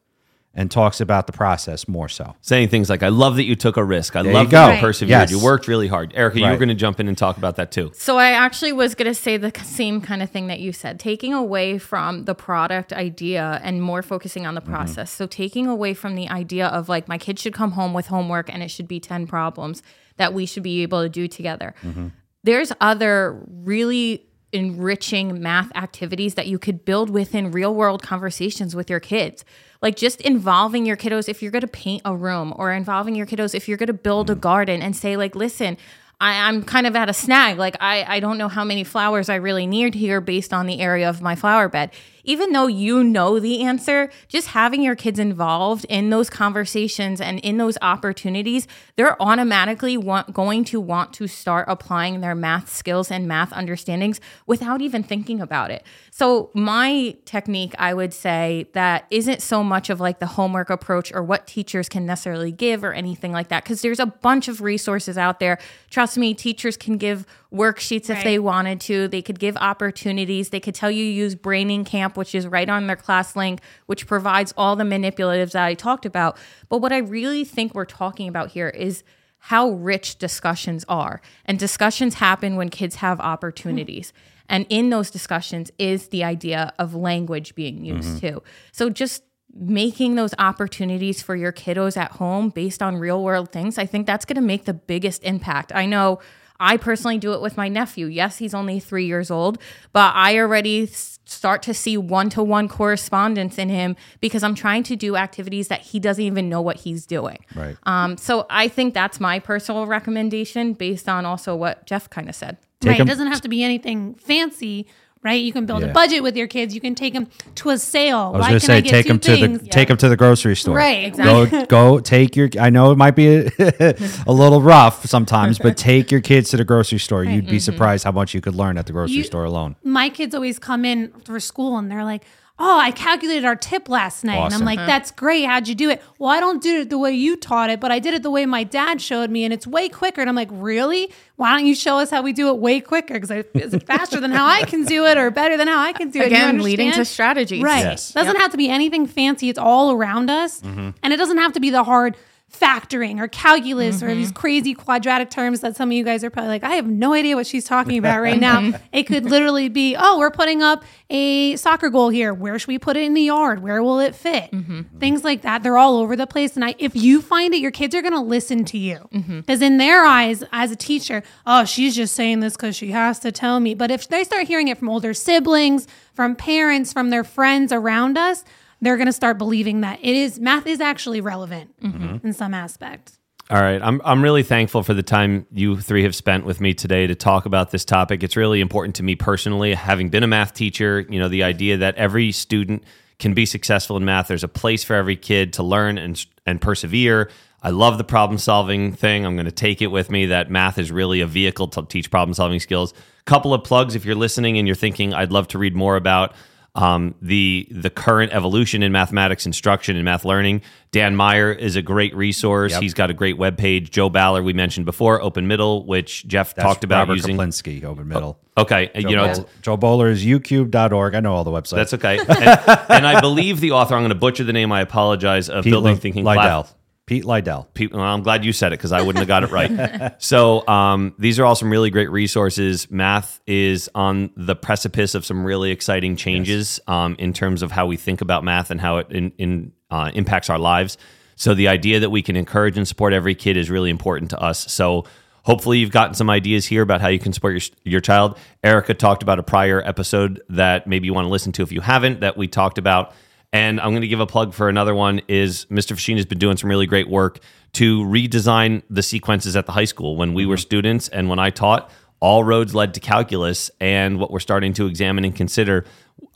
and 0.57 0.71
talks 0.71 1.03
about 1.03 1.27
the 1.27 1.33
process 1.35 1.87
more 1.87 2.09
so. 2.09 2.35
Saying 2.41 2.69
things 2.69 2.89
like, 2.89 3.03
I 3.03 3.09
love 3.09 3.37
that 3.37 3.45
you 3.45 3.55
took 3.55 3.77
a 3.77 3.85
risk. 3.85 4.17
I 4.17 4.23
There 4.23 4.33
love 4.33 4.47
you 4.47 4.51
that 4.53 4.69
go. 4.69 4.75
you 4.75 4.81
persevered. 4.81 5.11
Yes. 5.11 5.31
You 5.31 5.39
worked 5.39 5.69
really 5.69 5.87
hard. 5.87 6.13
Erica, 6.17 6.41
you 6.41 6.47
were 6.47 6.57
going 6.57 6.71
to 6.71 6.75
jump 6.75 6.99
in 6.99 7.09
and 7.09 7.17
talk 7.17 7.37
about 7.37 7.57
that 7.57 7.71
too. 7.71 7.93
So 7.95 8.17
I 8.17 8.31
actually 8.31 8.73
was 8.73 8.95
going 8.95 9.07
to 9.07 9.15
say 9.15 9.37
the 9.37 9.53
same 9.63 10.01
kind 10.01 10.23
of 10.23 10.31
thing 10.31 10.47
that 10.47 10.59
you 10.59 10.73
said, 10.73 10.99
taking 10.99 11.35
away 11.35 11.77
from 11.77 12.25
the 12.25 12.35
product 12.35 12.95
idea 12.95 13.61
and 13.63 13.83
more 13.83 14.01
focusing 14.01 14.47
on 14.47 14.55
the 14.55 14.63
mm-hmm. 14.63 14.73
process. 14.73 15.11
So 15.11 15.27
taking 15.27 15.67
away 15.67 15.93
from 15.93 16.15
the 16.15 16.29
idea 16.29 16.69
of 16.69 16.89
like 16.89 17.07
my 17.07 17.19
kid 17.19 17.39
should 17.39 17.53
come 17.53 17.73
home 17.73 17.93
with 17.93 18.07
homework 18.07 18.53
and 18.53 18.63
it 18.63 18.71
should 18.71 18.89
be 18.89 18.99
10 18.99 19.27
problems 19.27 19.83
that 20.17 20.33
we 20.33 20.47
should 20.47 20.63
be 20.63 20.83
able 20.83 21.03
to 21.03 21.11
do 21.11 21.29
together. 21.29 21.75
Mm-hmm. 21.83 22.09
There's 22.45 22.73
other 22.81 23.45
really 23.49 24.26
enriching 24.53 25.41
math 25.41 25.71
activities 25.75 26.35
that 26.35 26.47
you 26.47 26.59
could 26.59 26.85
build 26.85 27.11
within 27.11 27.51
real 27.51 27.75
world 27.75 28.03
conversations 28.03 28.75
with 28.75 28.89
your 28.89 29.01
kids. 29.01 29.45
Like 29.83 29.97
just 29.97 30.21
involving 30.23 30.87
your 30.87 30.97
kiddos 30.97 31.29
if 31.29 31.43
you're 31.43 31.51
going 31.51 31.63
to 31.63 31.69
paint 31.69 32.03
a 32.05 32.17
room 32.17 32.55
or 32.57 32.73
involving 32.73 33.15
your 33.15 33.27
kiddos 33.27 33.55
if 33.55 33.69
you're 33.69 33.77
going 33.77 33.89
to 33.89 33.93
build 33.93 34.31
a 34.31 34.35
garden 34.35 34.83
and 34.83 34.97
say 34.97 35.17
like, 35.17 35.35
listen, 35.35 35.77
I, 36.21 36.49
I'm 36.49 36.63
kind 36.63 36.87
of 36.87 36.97
at 36.97 37.09
a 37.09 37.13
snag. 37.13 37.59
Like 37.59 37.77
I, 37.81 38.05
I 38.17 38.21
don't 38.21 38.39
know 38.39 38.49
how 38.49 38.65
many 38.65 38.85
flowers 38.85 39.29
I 39.29 39.37
really 39.37 39.67
need 39.67 39.95
here 39.95 40.21
based 40.21 40.53
on 40.53 40.67
the 40.67 40.81
area 40.81 41.09
of 41.09 41.21
my 41.21 41.37
flower 41.37 41.69
bed. 41.69 41.91
Even 42.27 42.53
though 42.53 42.67
you 42.67 43.03
know 43.03 43.41
the 43.41 43.63
answer, 43.63 44.11
just 44.29 44.49
having 44.49 44.83
your 44.83 44.95
kids 44.95 45.19
involved 45.19 45.87
in 45.89 46.11
those 46.11 46.29
conversations 46.29 47.21
and 47.21 47.39
in 47.41 47.57
those 47.57 47.79
opportunities, 47.81 48.67
they're 48.97 49.21
automatically 49.23 49.97
want, 49.97 50.35
going 50.35 50.65
to 50.65 50.79
want 50.81 51.13
to 51.15 51.27
start 51.27 51.65
applying 51.69 52.21
their 52.21 52.35
math 52.35 52.69
skills 52.69 53.11
and 53.11 53.27
math 53.27 53.53
understandings 53.53 54.21
without 54.47 54.83
even 54.83 55.03
thinking 55.03 55.41
about 55.41 55.71
it. 55.71 55.85
So 56.11 56.51
my 56.53 57.17
technique, 57.25 57.75
I 57.79 57.95
would 57.95 58.13
say, 58.13 58.69
that 58.73 59.07
isn't 59.11 59.41
so 59.41 59.63
much 59.63 59.89
of 59.89 60.01
like 60.01 60.19
the 60.19 60.27
homework 60.27 60.69
approach 60.69 61.13
or 61.15 61.23
what 61.23 61.47
teachers 61.47 61.89
can 61.89 62.05
necessarily 62.05 62.51
give 62.51 62.83
or 62.83 62.93
anything 62.93 63.31
like 63.33 63.49
that, 63.49 63.63
because 63.63 63.83
there's 63.83 64.01
a 64.01 64.07
bunch 64.07 64.49
of 64.49 64.61
resources 64.61 65.17
out 65.17 65.39
there. 65.39 65.59
Trust 65.91 66.19
me, 66.19 66.35
teachers 66.35 66.77
can 66.77 66.97
give 66.97 67.25
worksheets 67.53 68.11
if 68.11 68.23
they 68.25 68.39
wanted 68.39 68.81
to. 68.83 69.09
They 69.09 69.23
could 69.23 69.39
give 69.39 69.57
opportunities. 69.57 70.51
They 70.51 70.61
could 70.61 70.75
tell 70.75 70.91
you 70.91 71.05
use 71.05 71.35
Brainingcamp, 71.35 72.17
which 72.17 72.35
is 72.35 72.47
right 72.47 72.69
on 72.69 72.87
their 72.87 72.97
ClassLink, 72.97 73.61
which 73.87 74.07
provides 74.07 74.53
all 74.57 74.77
the 74.77 74.85
manipulatives 74.85 75.53
that 75.53 75.65
I 75.65 75.75
talked 75.75 76.07
about. 76.07 76.37
But 76.69 76.79
what 76.79 76.93
I 76.93 76.99
really 76.99 77.45
think 77.45 77.75
we're 77.75 77.85
talking 77.85 78.29
about 78.29 78.51
here 78.51 78.69
is 78.69 79.05
how 79.39 79.71
rich 79.71 80.19
discussions 80.19 80.85
are. 80.89 81.21
And 81.45 81.59
discussions 81.59 82.15
happen 82.15 82.57
when 82.57 82.69
kids 82.69 82.97
have 82.97 83.21
opportunities. 83.21 84.13
And 84.49 84.67
in 84.69 84.91
those 84.91 85.11
discussions 85.11 85.71
is 85.79 86.09
the 86.09 86.25
idea 86.25 86.73
of 86.79 86.95
language 86.95 87.55
being 87.55 87.85
used 87.85 88.09
mm-hmm. 88.21 88.35
too. 88.35 88.43
So 88.73 88.91
just 88.91 89.23
making 89.55 90.17
those 90.17 90.35
opportunities 90.39 91.23
for 91.23 91.35
your 91.35 91.53
kiddos 91.53 91.97
at 91.97 92.13
home 92.13 92.51
based 92.51 92.83
on 92.83 92.97
real 92.97 93.23
world 93.23 93.53
things, 93.53 93.79
I 93.79 93.87
think 93.87 94.07
that's 94.07 94.25
going 94.25 94.37
to 94.37 94.43
make 94.43 94.65
the 94.65 94.75
biggest 94.75 95.23
impact. 95.23 95.73
I 95.75 95.87
know 95.87 96.21
I 96.59 96.77
personally 96.77 97.19
do 97.19 97.33
it 97.35 97.41
with 97.41 97.57
my 97.57 97.69
nephew. 97.69 98.07
Yes, 98.07 98.39
he's 98.39 98.55
only 98.55 98.81
three 98.81 99.07
years 99.07 99.31
old, 99.31 99.59
but 99.93 100.13
I 100.15 100.39
already 100.39 100.87
start 100.87 101.63
to 101.63 101.75
see 101.75 101.97
one 101.97 102.31
to 102.31 102.43
one 102.43 102.69
correspondence 102.69 103.59
in 103.59 103.69
him 103.69 103.97
because 104.21 104.43
I'm 104.45 104.55
trying 104.55 104.83
to 104.85 104.97
do 104.97 105.17
activities 105.17 105.69
that 105.69 105.81
he 105.81 105.99
doesn't 105.99 106.23
even 106.23 106.49
know 106.49 106.61
what 106.63 106.77
he's 106.77 107.05
doing. 107.05 107.39
Right. 107.55 107.77
Um, 107.85 108.17
so 108.17 108.47
I 108.49 108.69
think 108.69 108.95
that's 108.95 109.19
my 109.21 109.39
personal 109.41 109.87
recommendation 109.87 110.73
based 110.73 111.09
on 111.09 111.27
also 111.27 111.57
what 111.57 111.85
Jeff 111.87 112.09
kind 112.11 112.29
of 112.29 112.35
said. 112.35 112.59
Take 112.81 112.91
right. 112.91 113.01
'em- 113.01 113.07
It 113.07 113.11
doesn't 113.11 113.27
have 113.29 113.41
to 113.41 113.49
be 113.49 113.65
anything 113.65 114.15
fancy, 114.15 114.87
right? 115.27 115.43
You 115.43 115.53
can 115.53 115.67
build 115.67 115.83
a 115.83 115.93
budget 115.93 116.23
with 116.23 116.37
your 116.37 116.47
kids. 116.47 116.75
You 116.75 116.81
can 116.81 116.95
take 116.95 117.13
them 117.13 117.27
to 117.57 117.71
a 117.71 117.79
sale. 117.79 118.33
I 118.33 118.39
was 118.39 118.47
going 118.47 118.61
to 118.61 118.67
say 118.67 118.81
take 118.81 119.09
them 119.09 119.19
to 119.19 119.37
things? 119.37 119.61
the 119.61 119.69
take 119.69 119.89
them 119.89 119.97
to 119.97 120.09
the 120.09 120.17
grocery 120.17 120.55
store. 120.55 120.77
Right, 120.77 121.15
Go 121.15 121.67
go 121.69 121.99
take 121.99 122.37
your. 122.37 122.49
I 122.59 122.71
know 122.71 122.93
it 122.93 122.97
might 122.97 123.17
be 123.17 123.27
a, 123.59 124.33
little 124.33 124.63
rough 124.63 125.05
sometimes, 125.07 125.59
but 125.59 125.77
take 125.91 126.13
your 126.13 126.21
kids 126.21 126.51
to 126.51 126.57
the 126.57 126.65
grocery 126.65 126.99
store. 126.99 127.25
You'd 127.25 127.47
be 127.47 127.53
mm-hmm. 127.53 127.59
surprised 127.59 128.05
how 128.05 128.13
much 128.13 128.35
you 128.35 128.41
could 128.41 128.55
learn 128.55 128.79
at 128.79 128.87
the 128.87 128.93
grocery 128.93 129.17
You- 129.17 129.25
store 129.25 129.45
alone. 129.45 129.75
my 129.83 130.09
kids 130.09 130.35
always 130.35 130.59
come 130.59 130.85
in 130.85 131.11
for 131.25 131.41
school 131.41 131.77
and 131.77 131.91
they're 131.91 132.05
like, 132.05 132.23
oh, 132.59 132.79
I 132.79 132.91
calculated 132.91 133.45
our 133.45 133.57
tip 133.57 133.89
last 133.89 134.25
night. 134.25 134.37
And 134.37 134.45
I'm 134.55 134.63
Awesome. 134.63 134.65
like, 134.67 134.79
that's 134.79 135.11
great. 135.11 135.45
How'd 135.45 135.69
you 135.69 135.75
do 135.75 135.91
it? 135.91 136.03
Well, 136.19 136.31
I 136.31 136.41
don't 136.41 136.63
do 136.63 136.81
it 136.81 136.91
the 136.91 136.97
way 136.99 137.13
you 137.13 137.37
taught 137.37 137.69
it, 137.69 137.81
but 137.81 137.91
I 137.93 137.99
did 137.99 138.15
it 138.15 138.23
the 138.23 138.31
way 138.31 138.47
my 138.47 138.65
dad 138.65 139.01
showed 139.03 139.31
me, 139.31 139.45
and 139.45 139.53
it's 139.53 139.67
way 139.67 139.89
quicker. 139.91 140.23
And 140.23 140.31
I'm 140.31 140.37
like, 140.37 140.49
really? 140.51 141.13
Why 141.37 141.51
don't 141.51 141.67
you 141.67 141.75
show 141.75 141.99
us 141.99 142.11
how 142.11 142.23
we 142.23 142.33
do 142.33 142.49
it 142.49 142.57
way 142.59 142.81
quicker? 142.81 143.15
Because 143.15 143.31
is 143.31 143.75
it 143.75 143.87
faster 143.87 144.21
than 144.21 144.31
how 144.31 144.47
I 144.47 144.63
can 144.65 144.85
do 144.85 145.05
it, 145.05 145.19
or 145.19 145.31
better 145.31 145.57
than 145.59 145.69
how 145.69 145.79
I 145.81 145.93
can 145.93 146.11
do 146.11 146.19
it? 146.21 146.31
You 146.31 146.37
Again, 146.37 146.63
leading 146.63 146.87
to 146.87 146.95
understand? 146.95 147.09
strategies. 147.09 147.63
Right. 147.63 147.85
Yes. 147.85 148.13
Doesn't 148.13 148.37
have 148.37 148.53
to 148.53 148.57
be 148.57 148.71
anything 148.71 149.07
fancy. 149.07 149.51
It's 149.51 149.59
all 149.59 149.93
around 149.93 150.31
us. 150.31 150.63
Mm-hmm. 150.63 150.91
And 151.03 151.13
it 151.13 151.17
doesn't 151.19 151.39
have 151.39 151.53
to 151.53 151.61
be 151.61 151.69
the 151.71 151.85
hard 151.85 152.17
factoring 152.53 153.21
or 153.21 153.29
calculus 153.29 154.03
or 154.03 154.07
Mm-hmm. 154.07 154.17
these 154.17 154.33
crazy 154.33 154.73
quadratic 154.73 155.29
terms 155.31 155.61
that 155.61 155.77
some 155.77 155.91
of 155.91 155.93
you 155.93 156.05
guys 156.05 156.23
are 156.25 156.31
probably 156.31 156.49
like, 156.49 156.65
I 156.65 156.77
have 156.77 156.87
no 156.87 157.13
idea 157.13 157.35
what 157.37 157.47
she's 157.47 157.65
talking 157.65 157.99
about 157.99 158.21
right 158.23 158.39
now. 158.39 158.73
it 158.93 159.03
could 159.03 159.25
literally 159.25 159.69
be, 159.69 159.95
oh, 159.99 160.19
we're 160.19 160.31
putting 160.31 160.63
up 160.63 160.85
a 161.11 161.57
soccer 161.57 161.91
goal 161.91 162.09
here. 162.09 162.33
Where 162.33 162.59
should 162.59 162.69
we 162.69 162.79
put 162.79 162.97
it 162.97 163.03
in 163.03 163.15
the 163.15 163.23
yard? 163.23 163.63
Where 163.63 163.83
will 163.83 163.99
it 164.01 164.15
fit? 164.15 164.51
Things 164.99 165.23
like 165.25 165.43
that. 165.43 165.63
They're 165.65 165.77
all 165.77 165.97
over 165.99 166.17
the 166.17 166.27
place. 166.27 166.55
And 166.57 166.65
I, 166.65 166.75
if 166.79 166.95
you 166.97 167.21
find 167.21 167.53
it, 167.53 167.59
your 167.61 167.73
kids 167.73 167.95
are 167.95 168.01
going 168.03 168.15
to 168.15 168.21
listen 168.21 168.65
to 168.67 168.79
you. 168.79 169.07
Because 169.13 169.61
in 169.61 169.77
their 169.79 170.05
eyes, 170.07 170.43
as 170.53 170.71
a 170.71 170.77
teacher, 170.77 171.23
oh, 171.47 171.65
she's 171.65 171.95
just 171.97 172.15
saying 172.15 172.41
this 172.41 172.55
because 172.57 172.75
she 172.77 172.93
has 172.93 173.19
to 173.21 173.33
tell 173.33 173.61
me. 173.61 173.75
But 173.75 173.91
if 173.91 174.09
they 174.09 174.25
start 174.25 174.47
hearing 174.47 174.69
it 174.69 174.79
from 174.79 174.89
older 174.89 175.13
siblings, 175.15 175.87
from 176.15 176.35
parents, 176.37 176.93
from 176.93 177.11
their 177.11 177.25
friends 177.25 177.71
around 177.73 178.17
us, 178.17 178.45
they're 178.81 178.97
going 178.97 179.07
to 179.07 179.13
start 179.13 179.39
believing 179.39 179.81
that 179.81 179.99
it 180.03 180.15
is 180.15 180.39
math 180.39 180.67
is 180.67 180.81
actually 180.81 181.21
relevant 181.21 181.79
mm-hmm. 181.81 182.27
in 182.27 182.33
some 182.33 182.55
aspect. 182.55 183.19
All 183.49 183.61
right. 183.61 183.81
I'm 183.81 184.01
I'm 184.05 184.23
really 184.23 184.43
thankful 184.43 184.83
for 184.83 184.93
the 184.93 185.05
time 185.05 185.47
you 185.53 185.81
three 185.81 186.03
have 186.03 186.17
spent 186.17 186.45
with 186.45 186.61
me 186.61 186.75
today 186.75 187.07
to 187.07 187.15
talk 187.15 187.47
about 187.47 187.71
this 187.71 187.85
topic. 187.85 188.25
It's 188.25 188.37
really 188.37 188.61
important 188.61 188.97
to 188.97 189.05
me 189.05 189.15
personally, 189.15 189.75
having 189.75 190.09
been 190.09 190.25
a 190.25 190.27
math 190.27 190.53
teacher, 190.53 191.07
you 191.09 191.21
know, 191.21 191.29
the 191.29 191.45
idea 191.45 191.77
that 191.77 191.95
every 191.95 192.33
student 192.33 192.83
can 193.21 193.35
be 193.35 193.47
successful 193.47 193.97
in 193.97 194.05
math. 194.05 194.29
There's 194.29 194.45
a 194.45 194.49
place 194.49 194.83
for 194.83 194.95
every 194.95 195.17
kid 195.17 195.53
to 195.55 195.63
learn 195.63 195.97
and 195.97 196.25
and 196.45 196.61
persevere. 196.61 197.31
I 197.63 197.71
love 197.71 197.99
the 197.99 198.05
problem 198.05 198.39
solving 198.39 198.93
thing. 198.93 199.25
I'm 199.25 199.37
going 199.37 199.47
to 199.47 199.53
take 199.53 199.81
it 199.81 199.89
with 199.89 200.11
me 200.11 200.27
that 200.27 200.51
math 200.51 200.77
is 200.79 200.91
really 200.93 201.21
a 201.21 201.27
vehicle 201.27 201.69
to 201.69 201.83
teach 201.85 202.11
problem 202.11 202.35
solving 202.35 202.61
skills. 202.61 202.95
Couple 203.27 203.55
of 203.55 203.65
plugs 203.65 203.95
if 203.95 204.05
you're 204.05 204.15
listening 204.15 204.59
and 204.59 204.69
you're 204.69 204.77
thinking 204.77 205.15
I'd 205.15 205.33
love 205.33 205.49
to 205.49 205.59
read 205.59 205.75
more 205.75 205.97
about 205.97 206.35
um, 206.77 207.15
the 207.23 207.67
the 207.71 207.91
current 207.91 208.33
evolution 208.33 208.83
in 208.83 208.93
mathematics 208.93 209.47
instruction 209.47 209.97
and 209.97 210.05
math 210.05 210.25
learning. 210.25 210.63
Dan 210.93 211.17
Meyer 211.17 211.53
is 211.53 211.77
a 211.77 211.83
great 211.83 212.15
resource. 212.15 212.73
Yep. 212.73 212.83
He's 212.83 212.95
got 212.95 213.11
a 213.11 213.15
great 213.15 213.37
webpage. 213.37 213.91
Jo 213.91 214.09
Boaler, 214.09 214.43
we 214.43 214.53
mentioned 214.53 214.87
before, 214.87 215.21
Open 215.21 215.47
Middle, 215.47 215.85
which 215.85 216.27
Jeff 216.27 216.55
That's 216.55 216.65
talked 216.65 216.85
about 216.85 217.01
Robert 217.09 217.15
using. 217.17 217.37
Kaplinsky, 217.37 217.85
open 217.85 218.09
middle. 218.09 218.39
Okay, 218.57 218.91
Joe, 218.95 219.09
you 219.09 219.17
know, 219.17 219.33
Bol- 219.35 219.49
Jo 219.63 219.77
Boaler 219.77 220.09
is 220.09 220.25
ucube.org. 220.25 221.15
I 221.15 221.21
know 221.21 221.35
all 221.35 221.45
the 221.45 221.51
websites. 221.51 221.71
that's 221.77 221.95
okay. 221.95 222.19
And, 222.19 222.31
and 222.31 223.07
I 223.07 223.21
believe 223.21 223.61
the 223.61 223.73
author. 223.73 223.95
I'm 223.95 224.01
going 224.03 224.09
to 224.11 224.15
butcher 224.15 224.45
the 224.45 224.53
name. 224.55 224.73
I 224.73 224.81
apologize. 224.81 225.51
Of 225.51 225.65
Pete 225.65 225.73
Building 225.73 225.95
Li- 225.95 226.01
Thinking. 226.01 226.23
Plat- 226.25 226.75
Pete 227.07 227.23
Liljedahl. 227.23 227.67
Pete, 227.73 227.93
well, 227.93 228.03
I'm 228.03 228.23
glad 228.23 228.45
you 228.45 228.53
said 228.53 228.73
it 228.73 228.79
because 228.79 228.91
I 228.91 229.01
wouldn't 229.01 229.19
have 229.19 229.29
got 229.29 229.45
it 229.45 229.53
right. 229.53 230.15
so 230.23 230.67
um, 230.67 231.15
these 231.19 231.39
are 231.39 231.45
all 231.45 231.55
some 231.55 231.71
really 231.71 231.89
great 231.91 232.11
resources. 232.11 232.91
Math 232.91 233.41
is 233.47 233.89
on 233.95 234.31
the 234.37 234.57
precipice 234.57 235.15
of 235.15 235.25
some 235.25 235.45
really 235.45 235.71
exciting 235.71 236.17
changes 236.17 236.81
um, 236.89 237.15
in 237.21 237.33
terms 237.33 237.63
of 237.63 237.71
how 237.71 237.87
we 237.87 237.97
think 237.97 238.23
about 238.23 238.43
math 238.43 238.73
and 238.73 238.81
how 238.81 238.99
it 238.99 239.13
in, 239.13 239.31
in, 239.39 239.73
uh, 239.89 240.11
impacts 240.15 240.51
our 240.51 240.59
lives. 240.59 240.99
So 241.37 241.55
the 241.55 241.69
idea 241.69 242.01
that 242.01 242.11
we 242.11 242.23
can 242.23 242.35
encourage 242.35 242.77
and 242.77 242.89
support 242.89 243.13
every 243.13 243.37
kid 243.37 243.57
is 243.57 243.71
really 243.71 243.91
important 243.91 244.31
to 244.31 244.41
us. 244.41 244.73
So 244.73 245.05
hopefully 245.45 245.79
you've 245.79 245.93
gotten 245.93 246.15
some 246.15 246.29
ideas 246.29 246.67
here 246.67 246.83
about 246.83 247.01
how 247.01 247.09
you 247.09 247.21
can 247.21 247.33
support 247.33 247.53
your, 247.53 247.77
your 247.85 248.01
child. 248.01 248.37
Erica 248.65 248.95
talked 248.95 249.23
about 249.23 249.39
a 249.39 249.45
prior 249.45 249.81
episode 249.81 250.43
that 250.49 250.89
maybe 250.89 251.07
you 251.07 251.15
want 251.15 251.27
to 251.27 251.31
listen 251.31 251.53
to 251.53 251.63
if 251.63 251.71
you 251.71 251.83
haven't 251.83 252.21
that 252.21 252.37
we 252.37 252.49
talked 252.49 252.79
about. 252.79 253.15
And 253.57 253.81
I'm 253.81 253.93
going 253.93 254.03
to 254.03 254.09
give 254.09 254.21
a 254.21 254.27
plug 254.27 254.53
for 254.53 254.69
another 254.69 254.95
one 254.95 255.23
is 255.29 255.65
Mr. 255.71 255.97
Fiscina 255.97 256.17
has 256.17 256.27
been 256.27 256.39
doing 256.39 256.59
some 256.59 256.69
really 256.69 256.85
great 256.87 257.09
work 257.09 257.39
to 257.73 258.05
redesign 258.05 258.83
the 258.91 259.03
sequences 259.03 259.57
at 259.57 259.65
the 259.65 259.73
high 259.73 259.87
school. 259.87 260.15
When 260.15 260.35
we 260.35 260.45
were 260.45 260.59
students 260.59 261.09
and 261.09 261.31
when 261.31 261.39
I 261.39 261.49
taught, 261.49 261.91
all 262.21 262.45
roads 262.45 262.75
led 262.75 262.93
to 262.95 263.01
calculus. 263.01 263.71
And 263.81 264.21
what 264.21 264.31
we're 264.31 264.41
starting 264.41 264.75
to 264.75 264.87
examine 264.87 265.25
and 265.25 265.35
consider 265.35 265.87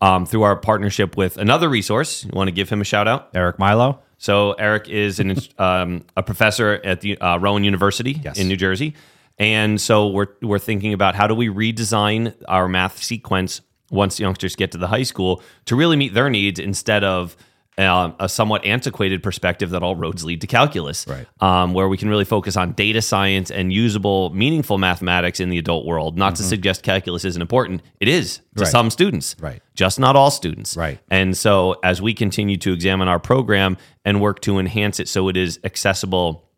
um, 0.00 0.24
through 0.24 0.44
our 0.44 0.56
partnership 0.56 1.14
with 1.18 1.36
another 1.36 1.68
resource. 1.68 2.24
You 2.24 2.30
want 2.32 2.48
to 2.48 2.52
give 2.52 2.70
him 2.70 2.80
a 2.80 2.84
shout 2.84 3.06
out? 3.06 3.28
Eric 3.34 3.58
Milou. 3.58 3.98
So 4.16 4.52
Eric 4.52 4.88
is 4.88 5.20
an, 5.20 5.36
um, 5.58 6.06
a 6.16 6.22
professor 6.22 6.80
at 6.82 7.02
the 7.02 7.18
uh, 7.20 7.36
Rowan 7.36 7.64
University 7.64 8.18
Yes. 8.24 8.38
in 8.38 8.48
New 8.48 8.56
Jersey, 8.56 8.94
and 9.38 9.78
so 9.80 10.08
we're 10.08 10.28
we're 10.40 10.58
thinking 10.58 10.92
about 10.94 11.14
how 11.14 11.26
do 11.26 11.34
we 11.34 11.48
redesign 11.48 12.34
our 12.48 12.66
math 12.68 13.02
sequence 13.02 13.60
once 13.90 14.18
youngsters 14.20 14.56
get 14.56 14.72
to 14.72 14.78
the 14.78 14.86
high 14.88 15.02
school 15.02 15.42
to 15.66 15.76
really 15.76 15.96
meet 15.96 16.14
their 16.14 16.30
needs 16.30 16.58
instead 16.58 17.04
of 17.04 17.36
um, 17.78 18.14
a 18.20 18.28
somewhat 18.28 18.62
antiquated 18.66 19.22
perspective 19.22 19.70
that 19.70 19.82
all 19.82 19.96
roads 19.96 20.22
lead 20.22 20.40
to 20.42 20.46
calculus, 20.46 21.06
Right. 21.08 21.26
um, 21.40 21.72
where 21.72 21.88
we 21.88 21.96
can 21.96 22.10
really 22.10 22.26
focus 22.26 22.54
on 22.56 22.72
data 22.72 23.00
science 23.00 23.50
and 23.50 23.72
usable, 23.72 24.28
meaningful 24.34 24.76
mathematics 24.76 25.40
in 25.40 25.48
the 25.48 25.56
adult 25.56 25.86
world. 25.86 26.18
Not 26.18 26.34
to 26.36 26.42
suggest 26.42 26.82
calculus 26.82 27.24
isn't 27.24 27.40
important; 27.40 27.80
it 27.98 28.08
is 28.08 28.36
to 28.36 28.42
Mm-hmm. 28.42 28.60
Right. 28.62 28.70
some 28.70 28.90
students, 28.90 29.36
Right. 29.40 29.62
Just 29.74 29.98
not 29.98 30.14
all 30.14 30.30
students, 30.30 30.76
Right. 30.76 30.98
and 31.10 31.34
so, 31.34 31.76
as 31.82 32.02
we 32.02 32.12
continue 32.12 32.58
to 32.58 32.72
examine 32.72 33.08
our 33.08 33.20
program 33.20 33.78
and 34.04 34.20
work 34.20 34.40
to 34.42 34.58
enhance 34.58 35.00
it 35.00 35.08
so 35.08 35.28
it 35.28 35.36
is 35.38 35.58
accessible 35.64 36.50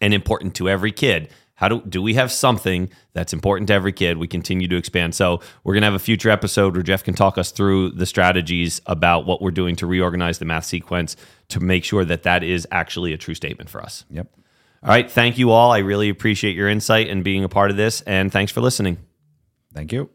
and 0.00 0.12
important 0.12 0.56
to 0.56 0.68
every 0.68 0.90
kid, 0.92 1.28
how 1.54 1.68
do 1.68 1.82
do 1.88 2.02
we 2.02 2.14
have 2.14 2.32
something 2.32 2.90
that's 3.12 3.32
important 3.32 3.68
to 3.68 3.74
every 3.74 3.92
kid? 3.92 4.18
We 4.18 4.26
continue 4.26 4.68
to 4.68 4.76
expand. 4.76 5.14
So, 5.14 5.40
we're 5.62 5.74
going 5.74 5.82
to 5.82 5.86
have 5.86 5.94
a 5.94 5.98
future 5.98 6.30
episode 6.30 6.74
where 6.74 6.82
Jeff 6.82 7.04
can 7.04 7.14
talk 7.14 7.38
us 7.38 7.50
through 7.50 7.90
the 7.90 8.06
strategies 8.06 8.80
about 8.86 9.26
what 9.26 9.40
we're 9.40 9.50
doing 9.50 9.76
to 9.76 9.86
reorganize 9.86 10.38
the 10.38 10.44
math 10.44 10.64
sequence 10.64 11.16
to 11.48 11.60
make 11.60 11.84
sure 11.84 12.04
that 12.04 12.24
that 12.24 12.42
is 12.42 12.66
actually 12.70 13.12
a 13.12 13.16
true 13.16 13.34
statement 13.34 13.70
for 13.70 13.80
us. 13.80 14.04
Yep. 14.10 14.28
All 14.82 14.90
right, 14.90 15.10
thank 15.10 15.38
you 15.38 15.50
all. 15.50 15.70
I 15.72 15.78
really 15.78 16.10
appreciate 16.10 16.54
your 16.54 16.68
insight 16.68 17.08
and 17.08 17.24
being 17.24 17.42
a 17.42 17.48
part 17.48 17.70
of 17.70 17.76
this 17.76 18.02
and 18.02 18.30
thanks 18.30 18.52
for 18.52 18.60
listening. 18.60 18.98
Thank 19.72 19.92
you. 19.92 20.10